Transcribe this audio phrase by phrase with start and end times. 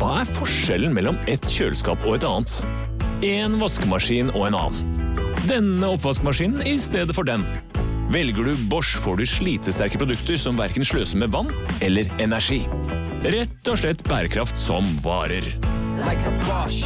[0.00, 2.54] Hva er forskjellen mellom et kjøleskap og et annet?
[3.26, 5.10] En vaskemaskin og en annen.
[5.44, 7.44] Denne oppvaskmaskinen i stedet for den.
[8.08, 11.52] Velger du Bosch, får du slitesterke produkter som verken sløser med vann
[11.84, 12.62] eller energi.
[13.28, 15.52] Rett og slett bærekraft som varer.
[16.00, 16.80] Dagens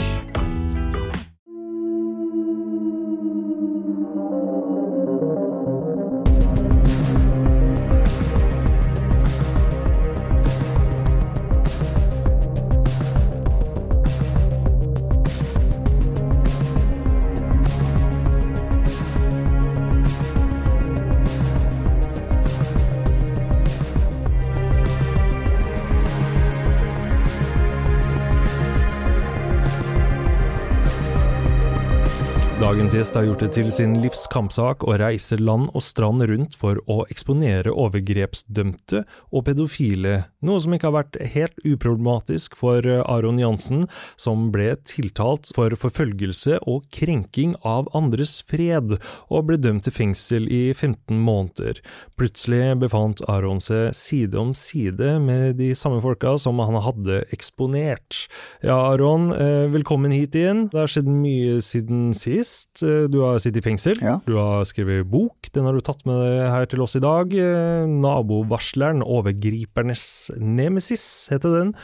[32.94, 36.78] gjest har gjort det til sin livs kampsak å reise land og strand rundt for
[36.90, 39.00] å eksponere overgrepsdømte
[39.34, 40.12] og pedofile,
[40.44, 43.88] noe som ikke har vært helt uproblematisk for Aron Jansen,
[44.20, 48.94] som ble tiltalt for forfølgelse og krenking av andres fred,
[49.26, 51.82] og ble dømt til fengsel i 15 måneder.
[52.20, 58.28] Plutselig befant Aron seg side om side med de samme folka som han hadde eksponert.
[58.62, 60.68] Ja, Aron, eh, velkommen hit igjen.
[60.70, 62.83] Det har skjedd mye siden sist.
[62.84, 64.18] Eh, Du har sittet i fengsel, Ja.
[64.26, 67.32] du har skrevet bok, den har du tatt med deg her til oss i dag.
[67.34, 71.74] Eh, Nabovarsleren, overgripernes nemesis, heter den.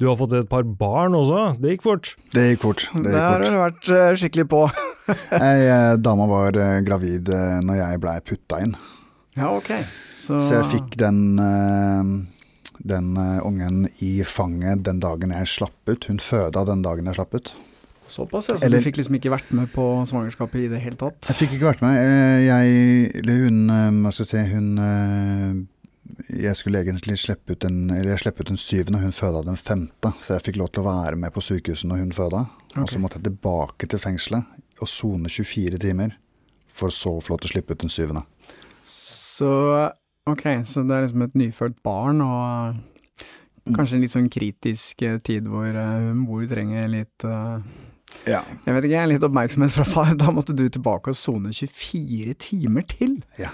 [0.00, 2.14] Du har fått et par barn også, det gikk fort.
[2.34, 2.88] Det gikk fort.
[2.94, 4.62] Det Det har gikk du vært eh, skikkelig på.
[5.38, 7.28] Ei dame var gravid
[7.62, 8.74] når jeg blei putta inn,
[9.36, 9.70] Ja, ok.
[10.06, 11.36] Så, så jeg fikk den,
[12.82, 16.06] den ungen i fanget den dagen jeg slapp ut.
[16.08, 17.54] Hun føda den dagen jeg slapp ut.
[18.06, 18.56] Såpass, ja.
[18.58, 21.20] Så Eller- du fikk liksom ikke vært med på svangerskapet i det hele tatt?
[21.28, 21.96] Jeg fikk ikke vært med.
[21.96, 25.54] Eh, Jeg, eller hun, eh, hva skal jeg si, hun eh,
[26.44, 29.56] Jeg skulle egentlig slippe ut en, eller jeg slippe ut den syvende, hun føda den
[29.56, 30.12] femte.
[30.20, 32.42] Så jeg fikk lov til å være med på sykehuset når hun føda.
[32.76, 34.44] Og så måtte jeg tilbake til fengselet
[34.80, 36.12] og sone 24 timer.
[36.68, 38.24] For så å få lov til å slippe ut den syvende.
[38.82, 39.92] Så
[40.26, 42.76] ok, så det er liksom et nyfødt barn, og
[43.74, 45.72] kanskje en litt sånn kritisk tid hvor
[46.14, 47.58] mor trenger litt eh,
[48.30, 48.40] Ja.
[48.64, 50.14] Jeg vet ikke, litt oppmerksomhet fra far.
[50.18, 53.20] Da måtte du tilbake og sone 24 timer til.
[53.40, 53.52] Ja.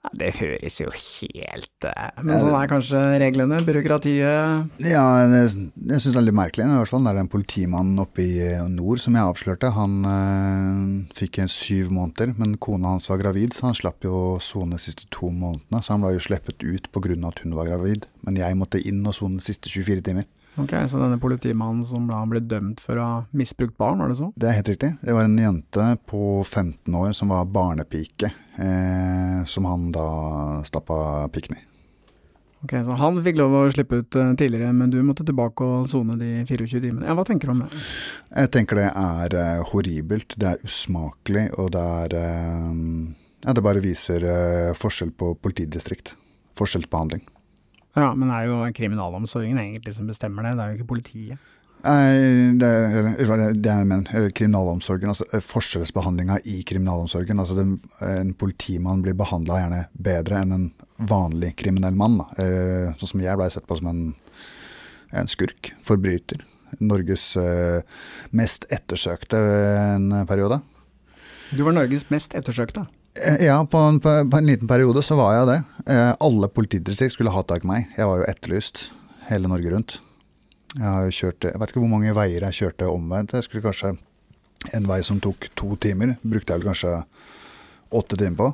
[0.00, 4.70] Ja, Det høres jo helt eh, Men sånn er kanskje reglene, byråkratiet.
[4.80, 6.64] Ja, jeg, jeg syns det er litt merkelig.
[6.64, 9.74] I hvert fall det er en politimann oppe i eh, nord som jeg avslørte.
[9.76, 14.40] Han øh, fikk syv måneder, men kona hans var gravid, så han slapp jo å
[14.40, 15.84] sone de siste to månedene.
[15.84, 17.20] Så han var jo sluppet ut pga.
[17.28, 18.08] at hun var gravid.
[18.24, 20.24] Men jeg måtte inn og sone de siste 24 timer.
[20.58, 24.18] Ok, Så denne politimannen som da ble dømt for å ha misbrukt barn, var det
[24.18, 24.32] så?
[24.36, 24.92] Det er helt riktig.
[25.00, 30.06] Det var en jente på 15 år som var barnepike, eh, som han da
[30.66, 31.64] stappa pikken i.
[32.64, 35.88] Ok, Så han fikk lov å slippe ut eh, tidligere, men du måtte tilbake og
[35.88, 37.06] sone de 24 timene.
[37.08, 37.70] Ja, Hva tenker du om det?
[38.34, 42.70] Jeg tenker det er eh, horribelt, det er usmakelig, og det er eh,
[43.46, 46.12] Ja, det bare viser eh, forskjell på politidistrikt.
[46.60, 47.24] Forskjellsbehandling.
[47.96, 51.48] Ja, men det er jo kriminalomsorgen egentlig som bestemmer det, det er jo ikke politiet.
[51.80, 52.68] Nei, det,
[53.56, 57.40] det er men, mener, kriminalomsorgen, altså eh, forskjellsbehandlinga i kriminalomsorgen.
[57.40, 60.66] Altså den, en politimann blir behandla gjerne bedre enn en
[61.08, 62.18] vanlig kriminell mann.
[62.20, 62.28] Da.
[62.44, 64.02] Eh, Sånn som jeg blei sett på som en,
[65.16, 66.44] en skurk, forbryter.
[66.84, 67.80] Norges eh,
[68.36, 69.40] mest ettersøkte
[69.96, 70.60] en periode.
[71.50, 72.84] Du var Norges mest ettersøkte.
[73.22, 75.58] Eh, Ja, på en, på, en liten periode så var jeg det.
[75.92, 77.90] Eh, alle politidistrikt skulle ha tak i meg.
[77.96, 78.90] Jeg var jo etterlyst
[79.30, 79.98] hele Norge rundt.
[80.76, 83.34] Jeg har jo kjørt Jeg vet ikke hvor mange veier jeg kjørte omvendt.
[83.34, 83.96] Jeg skulle kanskje
[84.76, 86.90] En vei som tok to timer, brukte jeg vel kanskje
[87.96, 88.48] åtte timer på.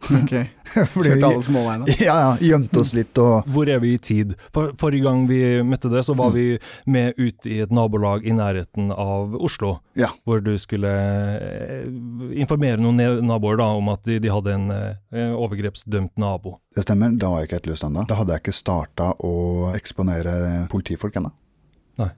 [0.00, 0.32] Ok,
[0.94, 1.94] Kjørte alle småveiene.
[2.00, 2.30] Ja, ja.
[2.40, 4.32] Gjemte oss litt og Hvor er vi i tid?
[4.54, 6.54] For, forrige gang vi møtte det, så var vi
[6.90, 9.76] med ut i et nabolag i nærheten av Oslo.
[9.98, 10.08] Ja.
[10.24, 11.84] Hvor du skulle eh,
[12.40, 16.56] informere noen naboer da, om at de, de hadde en eh, overgrepsdømt nabo.
[16.74, 18.06] Det stemmer, da var jeg ikke etterlyst ennå.
[18.08, 19.34] Da hadde jeg ikke starta å
[19.76, 21.32] eksponere politifolk ennå.
[22.00, 22.10] Nei.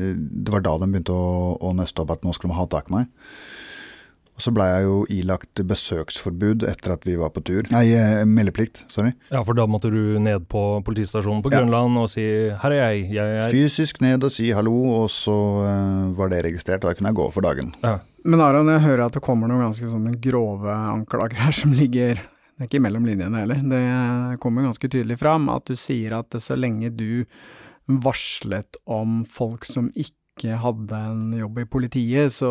[0.00, 2.90] Det var da de begynte å, å nøste opp at nå skulle de ha tak
[2.90, 3.10] i meg.
[4.40, 7.66] Så blei jeg jo ilagt besøksforbud etter at vi var på tur.
[7.72, 9.12] Nei, eh, meldeplikt, sorry.
[9.30, 11.60] Ja, for da måtte du ned på politistasjonen på Ja.
[11.60, 15.36] Grønland og si 'her er jeg, jeg er Fysisk ned og si hallo, og så
[15.66, 17.74] eh, var det registrert, og da kunne jeg gå for dagen.
[17.84, 17.98] ja.
[18.22, 22.16] Men Aron, jeg hører at det kommer noen ganske sånne grove anklager her som ligger
[22.60, 23.54] Det er ikke mellom linjene heller.
[23.64, 27.24] Det kommer ganske tydelig fram at du sier at så lenge du
[27.88, 32.50] varslet om folk som ikke hadde en jobb i politiet, så,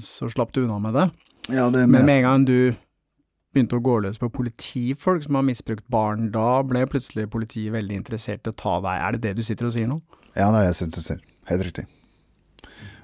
[0.00, 1.08] så slapp du unna med det.
[1.50, 2.74] Ja, det Men med en gang du
[3.50, 7.98] begynte å gå løs på politifolk som har misbrukt barn, da ble plutselig politiet veldig
[7.98, 9.00] interessert i å ta deg.
[9.00, 9.98] Er det det du sitter og sier nå?
[10.36, 11.24] Ja, det er det jeg sitter og sier.
[11.50, 11.86] Helt riktig.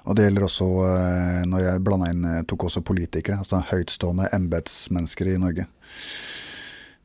[0.07, 4.31] Og det gjelder også eh, når jeg blanda inn eh, tok også politikere, altså høytstående
[4.37, 5.67] embetsmennesker i Norge.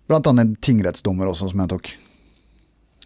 [0.09, 1.91] Blant annet tingrettsdommer også, som jeg tok.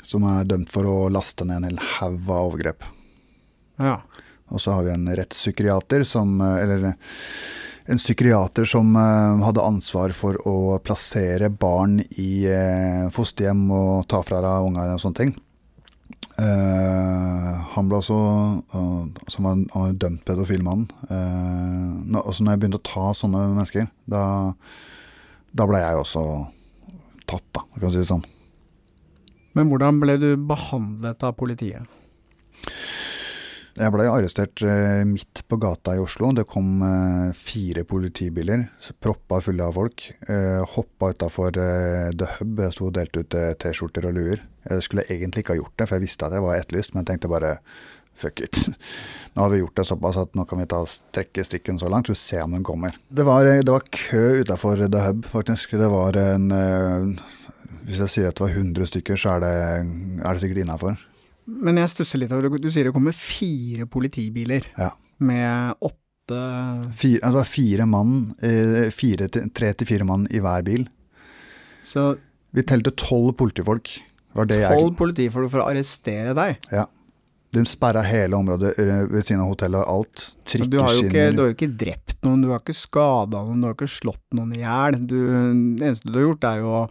[0.03, 2.83] Som er dømt for å laste ned en hel haug av overgrep.
[3.81, 3.99] Ja.
[4.53, 6.91] Og så har vi en rettspsykiater som eh, Eller
[7.85, 14.23] en psykiater som eh, hadde ansvar for å plassere barn i eh, fosterhjem og ta
[14.25, 15.35] fra deg unger og sånne ting.
[16.35, 18.15] Uh, han ble også
[18.75, 20.83] uh, som var, han var dømt pedofil mann.
[21.07, 24.23] Uh, når, også når jeg begynte å ta sånne mennesker, da,
[25.55, 26.23] da ble jeg også
[27.23, 28.25] tatt, da, kan du si det sånn.
[29.55, 31.87] Men hvordan ble du behandlet av politiet?
[33.75, 36.29] Jeg ble arrestert eh, midt på gata i Oslo.
[36.31, 38.69] Det kom eh, fire politibiler,
[39.03, 40.05] proppa fulle av folk.
[40.31, 42.61] Eh, hoppa utafor The Hub.
[42.63, 44.45] Jeg sto og delte ut T-skjorter og luer.
[44.63, 47.03] Jeg skulle egentlig ikke ha gjort det, for jeg visste at jeg var etterlyst, men
[47.03, 47.49] jeg tenkte bare
[48.15, 48.61] fuck it.
[49.35, 50.79] Nå har vi gjort det såpass at nå kan vi ta
[51.17, 52.95] trekke strikken så langt, så vi ser om den kommer.
[53.11, 55.75] Det var, det var kø utafor The Hub, faktisk.
[55.75, 56.47] Det var en
[57.83, 59.53] Hvis jeg sier at det var 100 stykker, så er det,
[60.23, 60.95] er det sikkert innafor.
[61.47, 62.57] Men jeg stusser litt over.
[62.57, 64.91] Du sier det kommer fire politibiler Ja.
[65.19, 66.01] med åtte
[66.97, 70.87] Fire, altså fire mann, eh, fire tre til fire mann i hver bil.
[71.85, 72.15] Så
[72.55, 73.91] Vi telte tolv politifolk.
[74.33, 76.57] Var det jeg, tolv politifolk for å arrestere deg.
[76.71, 76.85] ja.
[77.55, 80.23] De sperra hele området eh, ved siden av hotellet og alt.
[80.67, 83.61] Du har, jo ikke, du har jo ikke drept noen, du har ikke skada noen,
[83.61, 84.97] du har ikke slått noen i hjel.
[85.07, 85.21] Det
[85.85, 86.81] eneste du har gjort, er jo å,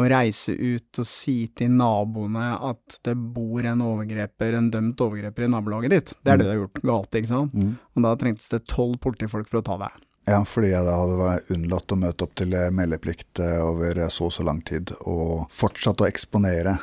[0.00, 5.46] å reise ut og si til naboene at det bor en overgreper, en dømt overgreper
[5.46, 6.14] i nabolaget ditt.
[6.20, 7.56] Det er det du har gjort galt, ikke sant?
[7.56, 7.74] Mm.
[7.96, 10.06] Og da trengtes det tolv politifolk for å ta deg.
[10.28, 14.10] Ja, fordi jeg da hadde unnlatt å møte opp til eh, meldeplikt eh, over eh,
[14.12, 16.76] så og så lang tid, og fortsatt å eksponere,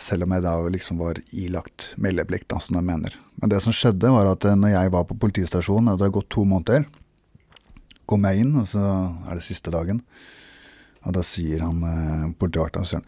[0.00, 3.18] selv om jeg da liksom var ilagt meldeplikt, da, som jeg mener.
[3.42, 6.30] Men det som skjedde, var at når jeg var på politistasjonen, og det hadde gått
[6.32, 6.86] to måneder,
[8.06, 8.84] kom jeg inn, og så
[9.26, 10.00] er det siste dagen,
[11.06, 13.06] og da sier han eh, sier han,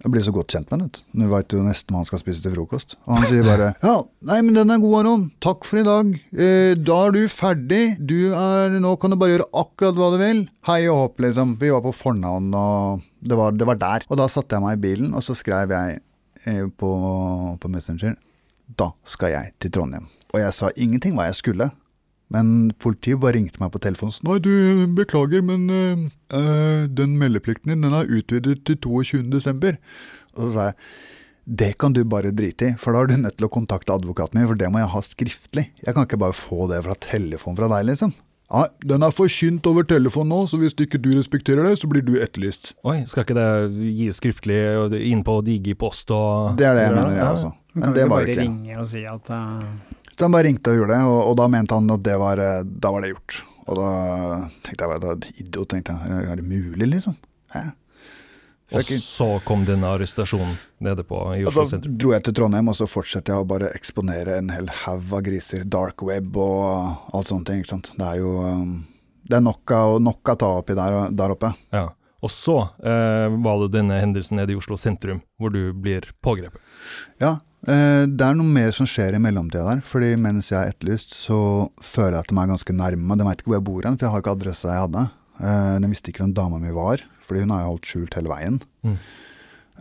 [0.00, 0.88] jeg blir så godt kjent med ham.
[0.88, 1.00] du.
[1.20, 2.94] Nå veit du nesten hva han skal spise til frokost.
[3.04, 3.98] Og han sier bare Ja,
[4.30, 5.26] nei, men den er god, Aron.
[5.44, 6.14] Takk for i dag.
[6.32, 7.82] Eh, da er du ferdig.
[8.00, 10.40] Du er Nå kan du bare gjøre akkurat hva du vil.
[10.70, 11.58] Hei og hopp, liksom.
[11.60, 14.08] Vi var på fornavn, og det var, det var der.
[14.08, 16.00] Og da satte jeg meg i bilen, og så skrev jeg
[16.48, 16.90] eh, på,
[17.60, 18.16] på Messenger
[18.80, 20.08] Da skal jeg til Trondheim.
[20.32, 21.68] Og jeg sa ingenting hva jeg skulle.
[22.30, 24.52] Men politiet bare ringte meg på telefonen og sa Nei, du,
[24.98, 29.80] beklager, men øh, den meldeplikten din den er utvidet til 22.12.
[30.36, 30.78] Og så sa jeg
[31.50, 34.38] det kan du bare drite i, for da er du nødt til å kontakte advokaten
[34.38, 35.64] min, for det må jeg ha skriftlig.
[35.82, 38.12] Jeg kan ikke bare få det fra telefon fra deg, liksom.
[38.50, 42.02] Nei, den er forkynt over telefon nå, så hvis ikke du respekterer det, så blir
[42.06, 42.72] du etterlyst.
[42.86, 44.60] Oi, skal ikke det gis skriftlig
[45.06, 47.32] inn på Digipost og Det er det jeg mener, jeg ja.
[47.34, 47.52] også.
[47.78, 48.46] Men det var ikke det.
[48.46, 48.68] Du kan ikke.
[48.70, 51.44] ringe og si at eh, Så han bare ringte og gjorde det, og, og da
[51.48, 53.36] mente han at det var, eh, da var det gjort.
[53.70, 53.92] Og da
[54.66, 56.24] tenkte jeg, bare idiot, tenkte jeg.
[56.28, 57.14] Er det mulig, liksom?
[57.54, 57.70] Hæ?
[58.76, 60.52] Og så kom denne arrestasjonen
[60.84, 61.94] nede på i Oslo Oslo da sentrum.
[62.04, 65.24] dro jeg til Trondheim, og så fortsetter jeg å bare eksponere en hel haug av
[65.26, 65.64] griser.
[65.64, 67.64] Dark web og alt sånne ting.
[67.64, 67.90] ikke sant?
[67.96, 68.76] Det er jo um,
[69.24, 71.54] Det er nok av, nok av ta oppi der, der oppe.
[71.72, 71.88] Ja.
[72.20, 76.60] Og så eh, var det denne hendelsen nede i Oslo sentrum, hvor du blir pågrepet.
[77.24, 79.80] Ja, det er noe mer som skjer i mellomtida der.
[79.84, 83.16] fordi mens jeg er etterlyst, så føler jeg at de er ganske nærme.
[83.20, 85.04] De veit ikke hvor jeg bor hen, for jeg har ikke adressa jeg hadde.
[85.40, 88.32] Eh, de visste ikke hvem dama mi var, fordi hun har jo holdt skjult hele
[88.32, 88.58] veien.
[88.84, 88.96] Mm.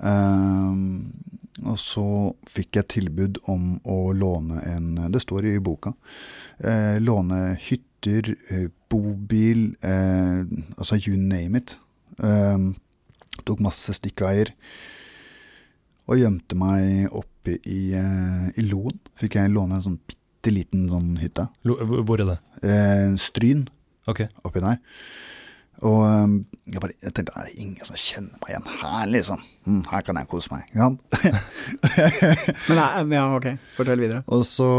[0.09, 2.07] Eh, og så
[2.47, 5.93] fikk jeg tilbud om å låne en Det står i boka.
[6.59, 10.45] Eh, låne hytter, eh, bobil, eh,
[10.77, 11.77] altså you name it.
[12.23, 12.57] Eh,
[13.45, 14.53] tok masse stikkveier.
[16.07, 17.11] Og gjemte meg
[17.49, 18.99] oppe i, eh, i Loen.
[19.19, 21.47] Fikk jeg låne en sånn bitte liten sånn hytte.
[21.63, 22.39] Lo- Hvor er det?
[22.63, 23.67] Eh, stryn
[24.07, 24.27] okay.
[24.43, 24.79] oppi der.
[25.81, 29.43] Og eh, jeg, bare, jeg tenkte er det ingen som kjenner meg igjen her, liksom.
[29.65, 30.67] Mm, her kan jeg kose meg.
[30.75, 30.89] Ja.
[32.69, 34.23] Men nei, ja, ok, fortell videre.
[34.27, 34.69] Og så,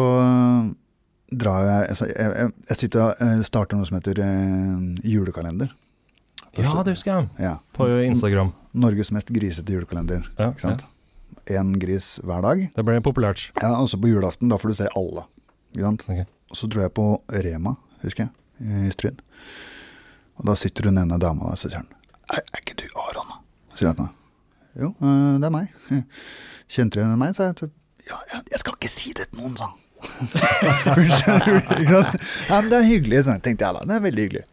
[1.30, 5.72] drar jeg jeg, jeg, jeg sitter og eh, starter noe som heter eh, julekalender.
[6.58, 7.28] Ja, det husker jeg.
[7.38, 7.58] Ja.
[7.76, 8.50] På Instagram.
[8.74, 10.24] Norges mest grisete julekalender.
[10.36, 10.82] Ja, Ikke sant?
[11.50, 12.62] Én gris hver dag.
[12.76, 13.48] Det ble populært.
[13.62, 15.26] Ja, Også på julaften, da får du se alle.
[15.74, 16.06] Ikke sant?
[16.08, 16.22] Ok.
[16.50, 19.20] Og så dro jeg på Rema, husker jeg, i Stryn.
[20.40, 21.90] Og da sitter hun ene dama der og sier han,
[22.30, 23.28] er, er ikke du Aron?
[23.30, 23.38] da?»
[23.78, 24.08] Sier jeg.
[24.80, 25.70] Jo, eh, det er meg.
[26.72, 27.36] Kjente du igjen meg?
[27.36, 27.70] sa jeg.
[28.08, 29.86] Ja, jeg, skal ikke si det til noen, sa han.
[30.00, 31.10] Hun
[31.90, 32.04] ja,
[32.56, 33.82] men det er hyggelig, tenkte jeg da.
[33.84, 34.44] Det er veldig hyggelig.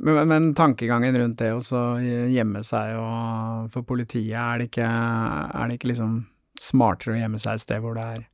[0.00, 5.68] Men, men tankegangen rundt det å gjemme seg og for politiet, er det ikke, er
[5.68, 6.20] det ikke liksom
[6.62, 8.24] smartere å gjemme seg et sted hvor det er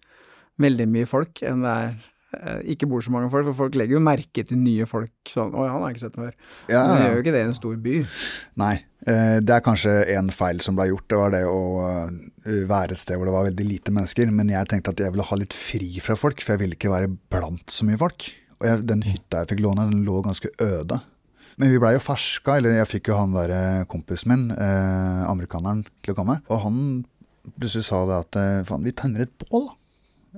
[0.62, 1.90] veldig mye folk, enn det er
[2.38, 5.54] eh, ikke bor så mange folk, for folk legger jo merke til nye folk sånn
[5.54, 6.32] Oi, han har ikke sett før.
[6.70, 7.04] Ja, Men ja.
[7.04, 7.98] gjør jo ikke det i en stor by.
[8.62, 8.72] Nei,
[9.06, 11.06] eh, det er kanskje en feil som ble gjort.
[11.10, 14.34] Det var det å eh, være et sted hvor det var veldig lite mennesker.
[14.34, 16.92] Men jeg tenkte at jeg ville ha litt fri fra folk, for jeg ville ikke
[16.94, 18.30] være blant så mye folk.
[18.58, 20.98] Og jeg, den hytta jeg fikk låne, den lå ganske øde.
[21.58, 25.24] Men vi blei jo ferska, eller jeg fikk jo han derre eh, kompisen min, eh,
[25.26, 26.38] amerikaneren, til å komme.
[26.46, 26.78] Og han
[27.56, 29.66] plutselig sa det at eh, faen, vi tenner et bål.
[29.66, 29.74] da.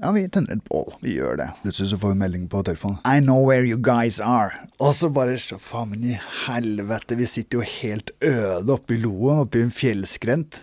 [0.00, 0.94] Ja, vi tenner et bål.
[1.02, 1.48] Vi gjør det.
[1.60, 3.02] Plutselig så får vi melding på telefonen.
[3.04, 4.62] I know where you guys are.
[4.80, 9.00] Og så bare så faen, men i helvete, vi sitter jo helt øde oppe i
[9.02, 10.62] Loen, oppe i en fjellskrent.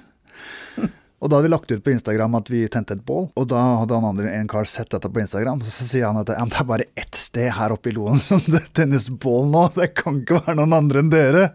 [1.17, 3.61] Og da hadde vi lagt ut på Instagram at vi tente et bål, og da
[3.79, 6.67] hadde han andre en kar sett dette på Instagram, så sier han at det er
[6.69, 10.43] bare ett sted her oppe i Loen som det tennes bål nå, det kan ikke
[10.43, 11.47] være noen andre enn dere.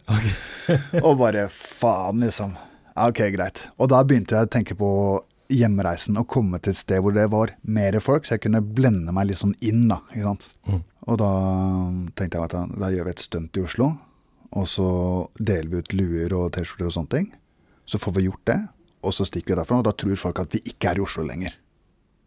[1.07, 2.57] og bare faen, liksom.
[2.99, 3.69] Ok, greit.
[3.79, 4.91] Og da begynte jeg å tenke på
[5.53, 9.15] hjemreisen og komme til et sted hvor det var mer folk, så jeg kunne blende
[9.15, 10.03] meg litt sånn inn, da.
[10.11, 10.51] Ikke sant?
[10.67, 10.83] Mm.
[11.07, 11.33] Og da
[12.19, 13.93] tenkte jeg at da gjør vi et stunt i Oslo,
[14.53, 14.91] og så
[15.39, 17.35] deler vi ut luer og T-skjorter og sånne ting.
[17.89, 18.61] Så får vi gjort det,
[19.03, 21.25] og så stikker vi derfra, og da tror folk at vi ikke er i Oslo
[21.27, 21.55] lenger.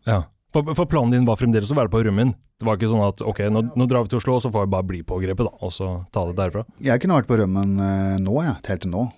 [0.08, 0.24] Ja.
[0.55, 2.36] For, for planen din var fremdeles å være på rømmen?
[2.55, 4.67] Det var ikke sånn at ok, nå, nå drar vi til Oslo, og så får
[4.67, 6.63] vi bare bli pågrepet, da, og så ta det derfra?
[6.84, 8.55] Jeg kunne vært på rømmen eh, nå, jeg.
[8.70, 9.10] Helt til nå.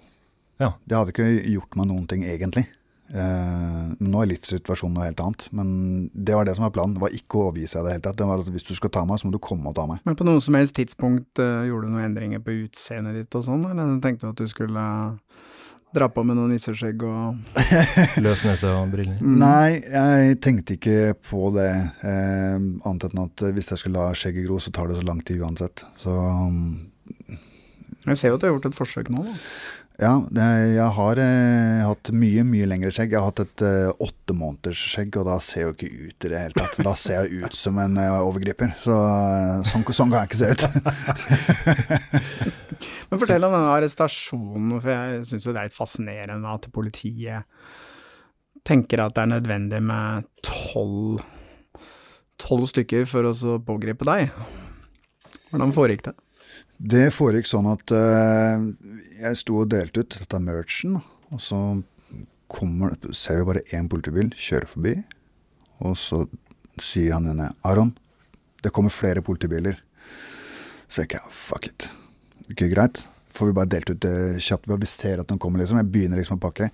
[0.58, 0.74] Ja.
[0.90, 2.66] Det hadde ikke gjort meg noen ting, egentlig.
[3.08, 5.46] Uh, nå er livssituasjonen noe helt annet.
[5.56, 5.68] Men
[6.12, 6.98] det var det som var planen.
[6.98, 8.18] Det var ikke å overgi seg i det hele tatt.
[8.20, 10.02] Det var at hvis du skal ta meg, så må du komme og ta meg.
[10.08, 13.46] Men på noe som helst tidspunkt uh, gjorde du noen endringer på utseendet ditt og
[13.48, 15.54] sånn, eller tenkte du at du skulle eh,
[15.96, 17.60] dra på med noe nisseskjegg og
[18.26, 19.20] Løs nese og briller?
[19.22, 19.38] Mm.
[19.42, 21.72] Nei, jeg tenkte ikke på det.
[22.04, 25.24] Eh, annet enn at hvis jeg skulle la skjegget gro, så tar det så lang
[25.26, 25.86] tid uansett.
[26.02, 26.90] Så um,
[28.06, 29.38] Jeg ser jo at du har gjort et forsøk nå, da.
[29.98, 33.16] Ja, jeg har eh, hatt mye, mye lengre skjegg.
[33.16, 36.28] Jeg har hatt et eh, åtte måneders skjegg, og da ser jeg jo ikke ut
[36.28, 36.78] i det hele tatt.
[36.86, 38.76] Da ser jeg ut som en eh, overgriper.
[38.78, 40.62] Så eh, sånn, sånn kan jeg ikke se ut.
[43.10, 47.50] Men fortell om denne arrestasjonen, for jeg syns det er litt fascinerende at politiet
[48.68, 50.30] tenker at det er nødvendig med
[52.38, 54.30] tolv stykker for å pågripe deg.
[55.50, 56.16] Hvordan foregikk det?
[56.78, 58.66] Det foregikk sånn at uh,
[59.18, 61.00] jeg sto og delte ut dette merchen,
[61.34, 61.62] og så
[62.48, 64.94] kommer, ser vi bare én politibil kjøre forbi,
[65.84, 66.24] og så
[66.82, 67.96] sier han ene Aron,
[68.64, 69.82] det kommer flere politibiler.
[70.88, 71.90] Så jeg ikke, fuck it.
[72.52, 73.04] Ikke greit.
[73.36, 75.80] Får vi bare delt ut det kjapt vi ser at den kommer, liksom.
[75.82, 76.70] Jeg begynner liksom å pakke.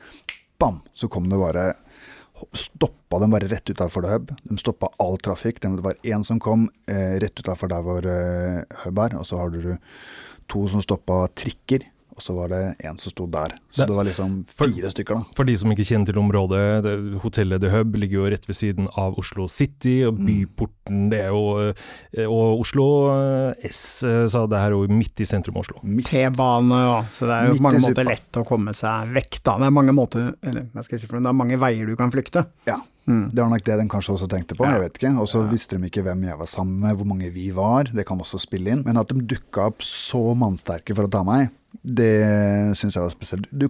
[0.62, 0.82] Bam!
[0.94, 1.74] Så kom det bare
[2.54, 4.34] Stoppa dem bare rett utafor Hub.
[4.44, 5.62] De stoppa all trafikk.
[5.62, 9.40] Det var én som kom eh, rett utafor der hvor eh, Hub er, og så
[9.40, 9.76] har du
[10.52, 11.86] to som stoppa trikker.
[12.16, 13.56] Og så var det en som sto der.
[13.72, 15.24] Så Det- det var liksom fire stykker, da.
[15.36, 18.56] For de som ikke kjenner til området, det, hotellet The Hub ligger jo rett ved
[18.56, 22.86] siden av Oslo City, og byporten det er jo eh, Og Oslo
[23.50, 25.80] eh, S, sa så det her er jo midt i sentrum av Oslo.
[26.04, 27.02] T-bane, ja.
[27.14, 29.58] Så det er jo på mange måter lett å komme seg vekk, da.
[29.58, 31.86] Det er mange måter, eller hva skal jeg si for noe, det er mange veier
[31.90, 32.46] du kan flykte.
[32.68, 32.78] Ja.
[33.08, 33.26] Mm.
[33.34, 34.78] Det var nok det de kanskje også tenkte på, Ja.
[34.78, 35.20] jeg vet ikke.
[35.20, 37.84] Og så visste de ikke hvem jeg var sammen med, hvor mange vi var.
[37.86, 38.84] Det kan også spille inn.
[38.86, 41.50] Men at de dukka opp så mannsterke for å ta meg,
[41.84, 43.50] det syns jeg var spesielt.
[43.52, 43.68] Du,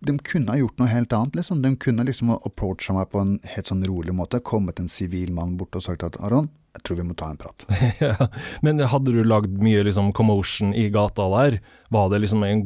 [0.00, 1.60] de kunne ha gjort noe helt annet, liksom.
[1.62, 4.40] De kunne liksom ha approacha meg på en helt sånn rolig måte.
[4.40, 7.40] Kommet en sivil mann bort og sagt at Aron, jeg tror vi må ta en
[7.40, 7.66] prat.
[8.00, 8.28] Ja.
[8.64, 11.58] Men hadde du lagd mye liksom commotion i gata der?
[11.92, 12.62] Var det liksom en,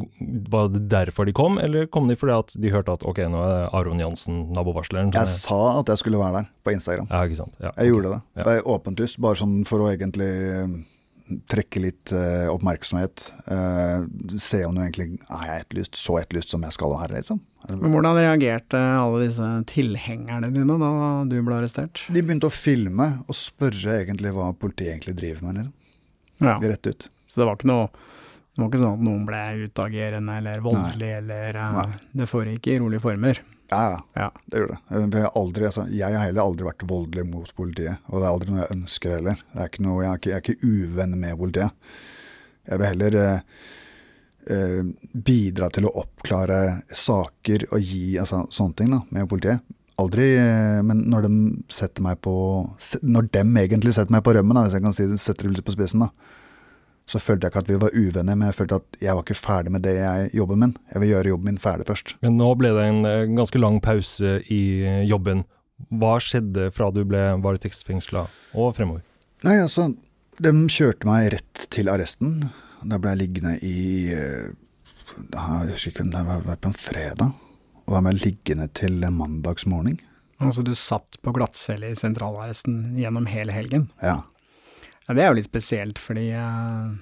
[0.52, 3.42] var det derfor de kom, eller kom de fordi at de hørte at ok, nå
[3.42, 5.10] er Aron Jansen nabovarsleren?
[5.16, 7.08] Jeg sa at jeg skulle være der, på Instagram.
[7.10, 7.56] Ja, ikke sant.
[7.58, 7.90] Ja, Jeg okay.
[7.90, 8.20] gjorde det.
[8.36, 8.44] Ja.
[8.46, 10.30] Det er åpent lyst, bare sånn for å egentlig
[11.49, 13.31] trekke litt uh, oppmerksomhet.
[13.49, 14.04] Uh,
[14.40, 17.40] se om du egentlig er jeg etterlyst, så etterlyst som jeg skal her, liksom.
[17.71, 20.90] Men hvordan reagerte alle disse tilhengerne dine da
[21.28, 22.02] du ble arrestert?
[22.12, 25.73] De begynte å filme og spørre egentlig hva politiet egentlig driver med, liksom.
[26.45, 27.09] Ja, Rett ut.
[27.31, 27.87] så det var ikke noe
[28.54, 32.76] det var ikke sånn at noen ble utagerende eller voldelig eller uh, Det foregikk i
[32.78, 33.40] rolige former.
[33.71, 34.30] Ja, ja.
[34.47, 34.78] Det gjør det.
[34.90, 38.33] Jeg har, aldri, altså, jeg har heller aldri vært voldelig mot politiet, og det er
[38.33, 39.40] aldri noe jeg ønsker heller.
[39.54, 41.97] Er noe, jeg, er ikke, jeg er ikke uvenn med politiet.
[42.64, 43.62] Jeg vil heller eh,
[44.56, 49.64] eh, bidra til å oppklare saker og gi altså, sånne ting da, med politiet.
[50.00, 51.35] Aldri, eh, men når de
[51.71, 52.33] setter meg på
[53.06, 55.59] Når dem egentlig setter meg på rømmen, da, hvis jeg kan si det, setter det
[55.59, 56.40] litt på spissen, da,
[57.11, 59.37] så følte jeg ikke at vi var uvenner, men jeg følte at jeg var ikke
[59.37, 60.73] ferdig med det jeg jobben min.
[60.92, 62.14] Jeg vil gjøre jobben min ferdig først.
[62.25, 65.44] Men nå ble det en eh, ganske lang pause i eh, jobben.
[65.92, 68.25] Hva skjedde fra du ble varetektsfengsla
[68.56, 69.04] og fremover?
[69.44, 69.90] Nei, altså,
[70.40, 72.46] de kjørte meg rett til arresten.
[72.84, 73.78] Da ble jeg liggende i
[74.14, 74.52] eh,
[75.34, 77.37] Jeg husker ikke om det var var på en fredag.
[77.84, 80.00] Og da ble jeg liggende til mandagsmorgen.
[80.42, 83.90] Altså du satt på glattcelle i sentralarresten gjennom hele helgen.
[84.02, 84.23] Ja.
[85.08, 86.94] Ja, det er jo litt spesielt, fordi uh,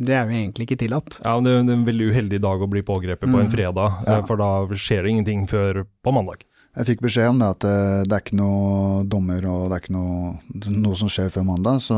[0.00, 1.18] det er jo egentlig ikke tillatt.
[1.24, 3.52] Ja, men det, er en veldig uheldig dag å bli pågrepet på en Mm.
[3.52, 4.18] fredag, Ja.
[4.18, 6.42] eh, for da skjer det ingenting før på mandag.
[6.74, 9.82] Jeg fikk beskjed om det at eh, det er ikke noe dommer og det er
[9.84, 10.32] ikke noe,
[10.74, 11.94] noe som skjer før mandag, så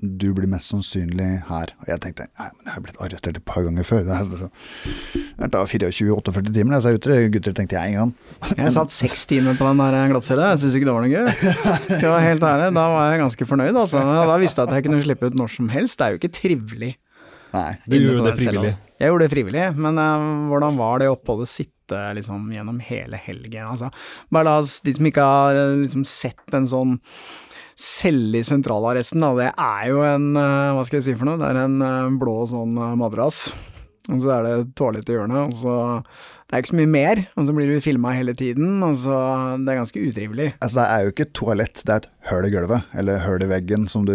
[0.00, 1.72] du blir mest sannsynlig her.
[1.82, 4.02] Og jeg tenkte nei, men jeg har blitt arrestert et par ganger før.
[4.08, 4.50] Det er så-
[5.36, 6.74] det tar 24-48 timer.
[6.76, 8.14] Jeg sa ute, gutter, tenkte jeg en gang.
[8.56, 11.28] Jeg satt seks timer på den der glattcella, jeg syns ikke det var noe gøy.
[11.84, 14.00] Skal være helt ærlig, da var jeg ganske fornøyd, altså.
[14.32, 15.98] Da visste jeg at jeg kunne slippe ut når som helst.
[16.00, 16.92] Det er jo ikke trivelig.
[17.52, 17.70] Nei.
[17.88, 18.74] Du gjorde det frivillig.
[19.00, 21.48] Jeg gjorde det frivillig, men eh, hvordan var det oppholdet
[21.86, 23.66] sitte liksom gjennom hele helgen?
[23.66, 23.90] Altså,
[24.30, 26.98] bare la oss, de som ikke har eh, liksom sett en sånn
[27.76, 31.38] celle i sentralarresten, da, det er jo en, eh, hva skal jeg si for noe,
[31.38, 33.52] det er en eh, blå sånn madrass.
[34.06, 35.76] Og så er det et toalett i hjørnet, og så
[36.46, 39.16] Det er ikke så mye mer, og så blir du filma hele tiden, og så
[39.58, 40.46] Det er ganske utrivelig.
[40.62, 43.42] Altså, det er jo ikke et toalett, det er et høl i gulvet, eller høl
[43.42, 44.14] i veggen som du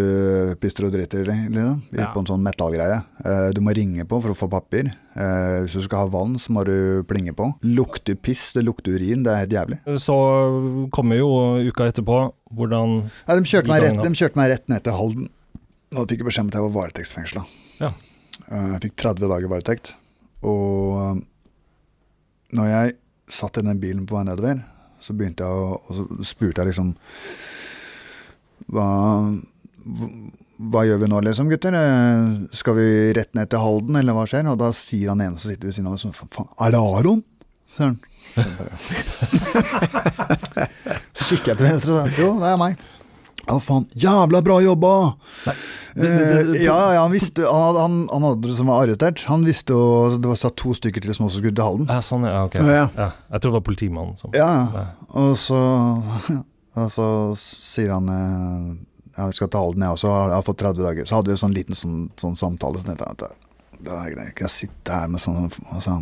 [0.62, 1.81] pister og driter i, liksom.
[1.91, 2.07] Ja.
[2.13, 3.01] På en sånn metallgreie.
[3.25, 4.93] Eh, Du må ringe på for å få papir.
[5.15, 7.50] Eh, Hvis du skal ha vann, så må du plinge på.
[7.63, 9.79] Lukter piss, det lukter urin, det er helt jævlig.
[10.00, 11.27] Så kommer jo
[11.67, 15.27] uka etterpå, hvordan Nei, de, kjørte meg rett, de kjørte meg rett ned til Halden.
[15.91, 17.43] Da fikk jeg beskjed om at jeg var varetektsfengsla.
[17.81, 17.91] Ja.
[18.50, 19.86] Eh, Jeg fikk 30 dager varetekt.
[20.48, 21.15] Og eh,
[22.57, 22.95] når jeg
[23.31, 24.55] satt i den bilen på vei nedover,
[25.01, 26.89] så begynte jeg å Og så spurte jeg liksom
[28.71, 28.88] Hva
[30.62, 31.74] hva gjør vi nå, liksom, gutter?
[31.74, 32.22] Eh,
[32.53, 32.83] Skal vi
[33.18, 34.46] rett ned til Halden, eller hva skjer?
[34.51, 36.81] Og da sier han ene som sitter ved siden av meg sånn, faen, er det
[36.85, 37.24] Aron?
[37.72, 37.98] sier han.
[41.18, 42.74] Så kikker jeg til venstre og sier, jo, det er meg.
[43.51, 44.92] Å faen, jævla bra jobba!
[45.96, 49.25] Eh, ja, ja, han visste, han, han, han andre det som var arrestert.
[49.27, 49.81] Han visste jo,
[50.16, 51.90] det var satt to stykker til som også skulle til Halden.
[51.92, 52.55] Ja, sånn, ja, ok.
[52.64, 52.85] Ja.
[52.96, 54.85] Ja, jeg tror det var politimannen som Ja, Nei.
[55.20, 55.59] og så,
[56.79, 57.09] og så
[57.40, 58.72] sier han eh,
[59.18, 61.09] ja, vi skal til Halden, jeg også, jeg har fått 30 dager.
[61.09, 62.81] Så hadde vi en sånn liten sånn, sånn samtale.
[62.81, 63.31] Sånn, jeg det,
[63.81, 66.00] det er greit, jeg kan sitte her med sånn altså,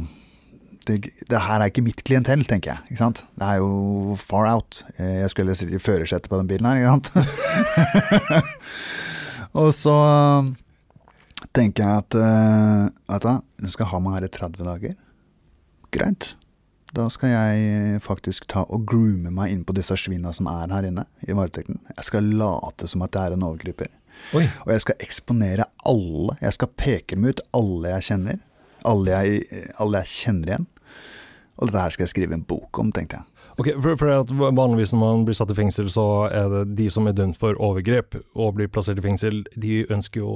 [0.90, 0.98] det,
[1.30, 2.90] det her er ikke mitt klientell, tenker jeg.
[2.92, 3.22] Ikke sant?
[3.40, 4.82] Det er jo far out.
[4.98, 8.50] Eh, Jeg skulle sitte i førersetet på den bilen her, ikke sant.
[9.62, 9.96] og så
[11.56, 14.98] tenker jeg at uh, Vet du hva, du skal ha meg her i 30 dager.
[15.96, 16.34] Greit.
[16.94, 20.88] Da skal jeg faktisk ta og groome meg inn på disse svina som er her
[20.90, 21.78] inne i varetekten.
[21.94, 23.92] Jeg skal late som at jeg er en overgriper.
[24.36, 26.36] Oi, Og jeg skal eksponere alle.
[26.42, 28.42] Jeg skal peke dem ut, alle jeg kjenner.
[28.90, 30.68] Alle jeg, alle jeg kjenner igjen.
[31.60, 33.46] Og dette her skal jeg skrive en bok om, tenkte jeg.
[33.60, 37.08] ok, for, for Vanligvis når man blir satt i fengsel, så er det de som
[37.10, 40.34] er dømt for overgrep og blir plassert i fengsel, de ønsker jo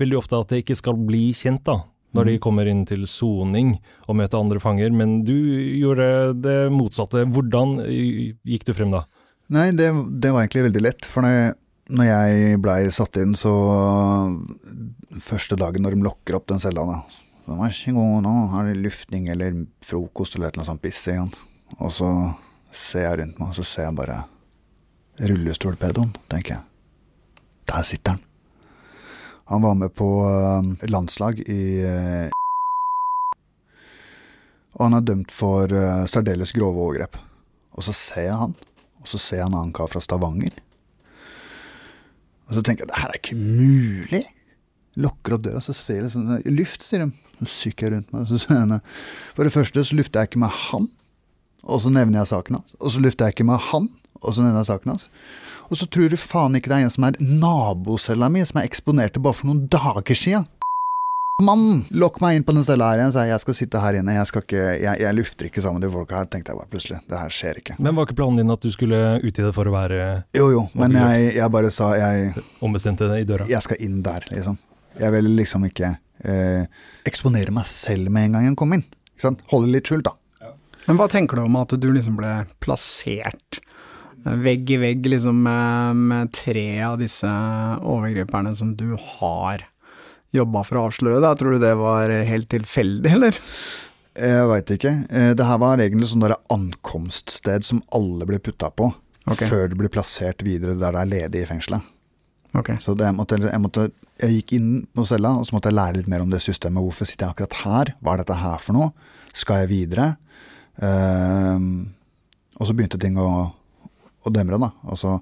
[0.00, 1.82] veldig ofte at det ikke skal bli kjent, da.
[2.12, 7.24] Når de kommer inn til soning og møter andre fanger, men du gjorde det motsatte.
[7.32, 9.06] Hvordan eh, gikk du frem da?
[9.52, 9.88] Nei, det,
[10.20, 11.08] det var egentlig veldig lett.
[11.08, 11.54] For når,
[11.96, 13.54] når jeg blei satt inn, så
[15.22, 17.00] Første dagen når de lokker opp den cella, da
[17.44, 20.82] så, Vær så god, nå har det luftning eller frokost eller et eller annet sånt
[20.84, 21.32] piss igjen.
[21.80, 22.10] Og så
[22.72, 24.18] ser jeg rundt meg, og så ser jeg bare
[25.22, 26.62] rullestolpedoen, tenker jeg.
[27.68, 28.22] Der sitter han.
[29.50, 32.30] Han var med på eh, landslag i eh,
[34.72, 37.18] Og han er dømt for eh, særdeles grove overgrep.
[37.76, 38.54] Og så ser jeg han,
[39.02, 40.54] og så ser jeg en annen kar fra Stavanger.
[42.48, 44.22] Og så tenker jeg det her er ikke mulig.
[45.00, 47.31] Lukker opp døra, så ser jeg liksom Luft, sier de.
[47.48, 48.26] Sykker jeg rundt meg.
[48.30, 48.80] Så sier jeg,
[49.36, 50.88] for det første så lufter jeg ikke med han,
[51.62, 52.76] og så nevner jeg saken hans.
[52.80, 53.88] Og så lufter jeg ikke med han,
[54.22, 55.08] og så nevner jeg saken hans.
[55.72, 58.72] Og så tror du faen ikke det er en som er nabocella mi, som jeg
[58.72, 60.42] eksponerte bare for noen dager sia.
[61.42, 63.32] Mann, lokk meg inn på den cella her igjen, sa jeg.
[63.32, 64.14] Jeg skal sitte her inne.
[64.14, 66.70] Jeg, skal ikke, jeg, jeg lufter ikke sammen med de folka her, tenkte jeg bare
[66.70, 66.98] plutselig.
[67.08, 67.76] Det her skjer ikke.
[67.82, 69.98] Men var ikke planen din at du skulle ut i det for å være
[70.38, 73.48] Jo, jo, men jeg, jeg bare sa jeg, ombestemte i døra?
[73.50, 74.60] jeg skal inn der, liksom.
[75.00, 76.64] Jeg vil liksom ikke eh,
[77.08, 78.86] eksponere meg selv med en gang jeg kom inn.
[79.14, 79.44] Ikke sant?
[79.52, 80.16] Holde litt skjult, da.
[80.86, 82.30] Men hva tenker du om at du liksom ble
[82.62, 83.60] plassert
[84.22, 89.66] vegg i vegg liksom med, med tre av disse overgriperne som du har
[90.34, 91.22] jobba for å avsløre?
[91.22, 91.34] Da?
[91.38, 93.38] Tror du det var helt tilfeldig, eller?
[94.12, 94.92] Jeg veit ikke.
[95.08, 98.90] Eh, det her var egentlig sånn ankomststed som alle ble putta på.
[99.24, 99.48] okay.
[99.48, 101.92] Før det blir plassert videre der det er ledig i fengselet.
[102.58, 102.74] Ok.
[102.84, 103.86] Så jeg, måtte, jeg, måtte,
[104.20, 106.84] jeg gikk inn på cella, og så måtte jeg lære litt mer om det systemet.
[106.84, 107.92] Hvorfor sitter jeg akkurat her?
[108.00, 108.90] Hva er dette her for noe?
[109.32, 110.08] Skal jeg videre?
[110.76, 111.88] Uh,
[112.60, 114.68] og så begynte ting å, å demre, da.
[114.84, 115.16] Altså,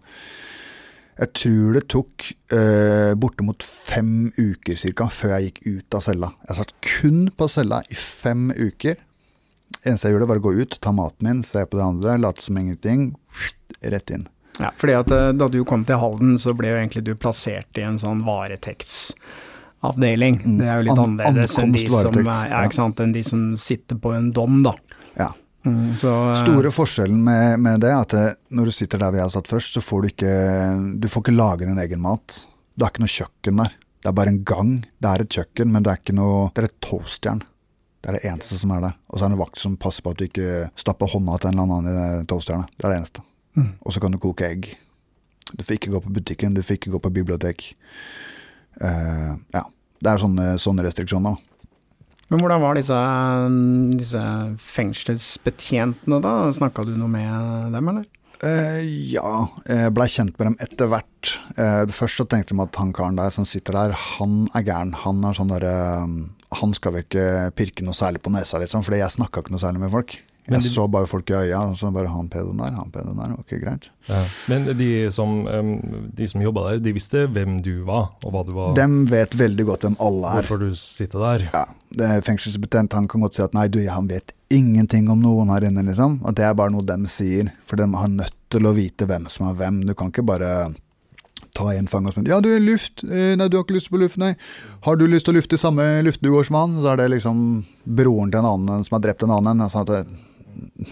[1.21, 6.33] jeg tror det tok uh, bortimot fem uker cirka, før jeg gikk ut av cella.
[6.49, 8.99] Jeg satt kun på cella i fem uker.
[9.85, 12.43] Eneste jeg gjorde, var å gå ut, ta maten min, se på det andre, late
[12.43, 13.13] som ingenting.
[13.87, 14.27] Rett inn.
[14.61, 17.79] Ja, fordi at eh, da du kom til Halden, så ble jo egentlig du plassert
[17.81, 19.13] i en sånn varetekts
[19.87, 20.41] avdeling.
[20.59, 23.45] Det er jo litt An- annerledes enn de, som, er- ja, sant, enn de som
[23.57, 24.75] sitter på en dom, da.
[25.17, 25.31] Ja.
[25.65, 29.13] Mm, så, eh, Store forskjellen med, med det er at det, når du sitter der
[29.13, 30.35] vi har satt først, så får du ikke
[31.01, 32.47] Du får ikke lage din egen mat.
[32.77, 33.75] Det er ikke noe kjøkken der.
[34.01, 34.71] Det er bare en gang.
[35.01, 37.43] Det er et kjøkken, men det er ikke noe Det er et toastjern.
[38.01, 38.95] Det er det eneste som er der.
[39.13, 41.51] Og så er det en vakt som passer på at du ikke stapper hånda til
[41.51, 42.71] en eller annen i toastjernet.
[42.79, 43.21] Det er det eneste.
[43.59, 43.75] Mm.
[43.83, 44.73] Og så kan du koke egg.
[45.51, 47.71] Du får ikke gå på butikken, du får ikke gå på bibliotek.
[48.81, 49.67] Uh, ja.
[50.01, 51.35] Det er sånne, sånne restriksjoner.
[51.35, 51.51] da.
[52.31, 52.97] Men hvordan var disse,
[53.99, 54.23] disse
[54.63, 56.35] fengselsbetjentene, da?
[56.55, 58.07] Snakka du noe med dem, eller?
[58.41, 58.81] Uh,
[59.13, 59.33] ja,
[59.69, 61.35] jeg blei kjent med dem etter hvert.
[61.59, 64.65] Uh, først første så tenkte de at han karen der som sitter der, han er
[64.65, 64.95] gæren.
[65.03, 65.75] Han er sånn derre
[66.61, 69.63] Han skal vi ikke pirke noe særlig på nesa, liksom, fordi jeg snakka ikke noe
[69.63, 70.17] særlig med folk.
[70.49, 72.91] Men Jeg de- så bare folk i øya, og så bare han pedoen der, han
[72.91, 73.35] pedoen der.
[73.39, 73.91] Ok, greit.
[74.09, 74.25] Ja.
[74.49, 75.45] Men de som,
[76.17, 79.31] de som jobba der, de visste hvem du var, og hva du var, Dem vet
[79.37, 80.43] veldig godt hvem alle er.
[80.43, 81.51] hvorfor du sitter der.
[81.53, 85.21] Ja, det er Fengselsbetent han kan godt si at nei, du, han vet ingenting om
[85.23, 86.21] noen her inne, liksom.
[86.25, 87.53] Og det er bare noe dem sier.
[87.65, 89.85] For de har nødt til å vite hvem som er hvem.
[89.87, 90.75] Du kan ikke bare
[91.55, 93.05] ta en fange og spørre Ja, du luft.
[93.05, 94.35] Eh, Nei, du har ikke lyst på luft, nei.
[94.83, 96.81] Har du lyst til å lufte i samme han?
[96.81, 99.69] Så er det liksom broren til en annen som har drept en annen.
[99.71, 100.17] Sånn at det,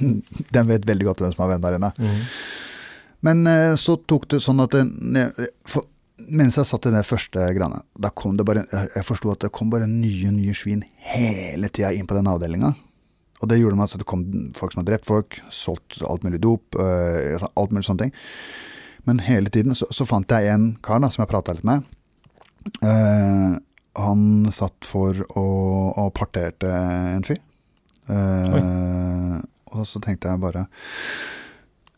[0.54, 1.92] de vet veldig godt hvem som er venn der inne.
[1.98, 2.18] Mm.
[3.28, 5.24] Men eh, så tok det sånn at det,
[5.68, 5.88] for,
[6.28, 9.52] Mens jeg satt i det første greiene, da kom det bare Jeg forsto at det
[9.54, 12.72] kom bare nye nye svin hele tida inn på den avdelinga.
[13.38, 14.24] Og det gjorde med at det kom
[14.58, 18.16] folk som har drept folk, solgt alt mulig dop, øh, alt mulig sånne ting.
[19.06, 21.86] Men hele tiden så, så fant jeg en kar da, som jeg prata litt med.
[22.82, 23.54] Uh,
[23.98, 25.44] han satt for å,
[25.94, 27.40] og parterte en fyr.
[28.08, 29.38] Eh,
[29.72, 30.66] og så tenkte jeg bare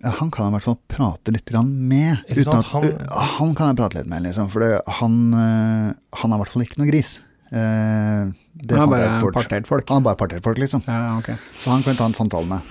[0.00, 2.22] ja, Han kan jeg i hvert fall prate litt med.
[2.30, 3.00] At, han-
[3.37, 4.48] han kan jeg prate litt med, liksom.
[4.48, 4.64] For
[5.00, 5.90] han, øh,
[6.22, 7.18] han er i hvert fall ikke noe gris.
[7.50, 8.30] Eh,
[8.62, 9.35] det han er bare fort.
[9.35, 9.88] partert folk.
[9.90, 10.85] Han er bare partert folk, liksom.
[10.87, 11.35] Ja, okay.
[11.61, 12.61] Så han kan ta en samtale med.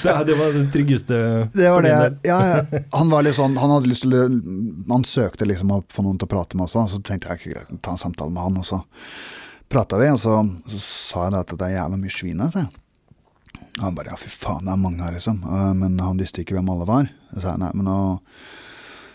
[0.00, 1.14] Det, det var det tryggeste
[1.52, 1.90] Det var det.
[2.26, 2.78] Ja, ja.
[2.96, 4.14] Han var litt sånn Han hadde lyst til
[4.90, 7.52] Han søkte liksom å få noen til å prate med også, så tenkte jeg ikke
[7.54, 8.80] greit, ta en samtale med han, og så
[9.70, 10.36] prata vi, og så,
[10.72, 12.70] så sa jeg at det er jævla mye svin her, jeg.
[13.78, 15.44] Og han bare ja, fy faen, det er mange her, liksom.
[15.46, 17.06] «Øh, Men han visste ikke hvem alle var.
[17.30, 18.00] Så sa nei, men nå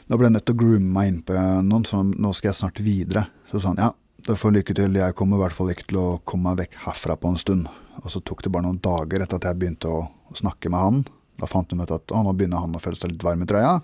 [0.05, 1.33] nå ble jeg nødt til å groome meg inn på
[1.65, 3.23] noen, så nå skal jeg snart videre.
[3.49, 3.87] Så sa han ja,
[4.27, 6.77] da får lykke til, jeg kommer i hvert fall ikke til å komme meg vekk
[6.83, 7.71] herfra på en stund.
[8.03, 10.03] Og så tok det bare noen dager etter at jeg begynte å,
[10.35, 11.03] snakke med han.
[11.39, 13.47] Da fant de ut at å, nå begynner han å føle seg litt varm i
[13.47, 13.77] trøya.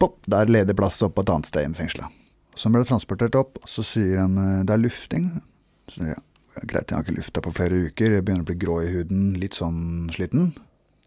[0.00, 2.22] Pop, der ledig plass opp på et annet sted i fengselet.
[2.56, 5.26] Så ble det transportert opp, og så sier han eh, det er lufting.
[5.92, 6.20] Så ja,
[6.62, 9.34] greit, jeg har ikke lufta på flere uker, jeg begynner å bli grå i huden,
[9.40, 10.52] litt sånn sliten.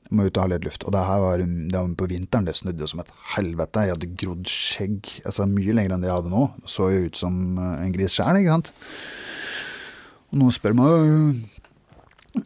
[0.08, 0.86] Jeg må ut og ha litt luft.
[0.88, 3.84] Og det her var, det var på vinteren, det snudde som et helvete.
[3.84, 6.44] Jeg hadde grodd skjegg altså mye lenger enn det jeg hadde nå.
[6.70, 8.72] Så jo ut som eh, en gris sjæl, ikke sant.
[10.32, 12.46] Og noen spør meg øh,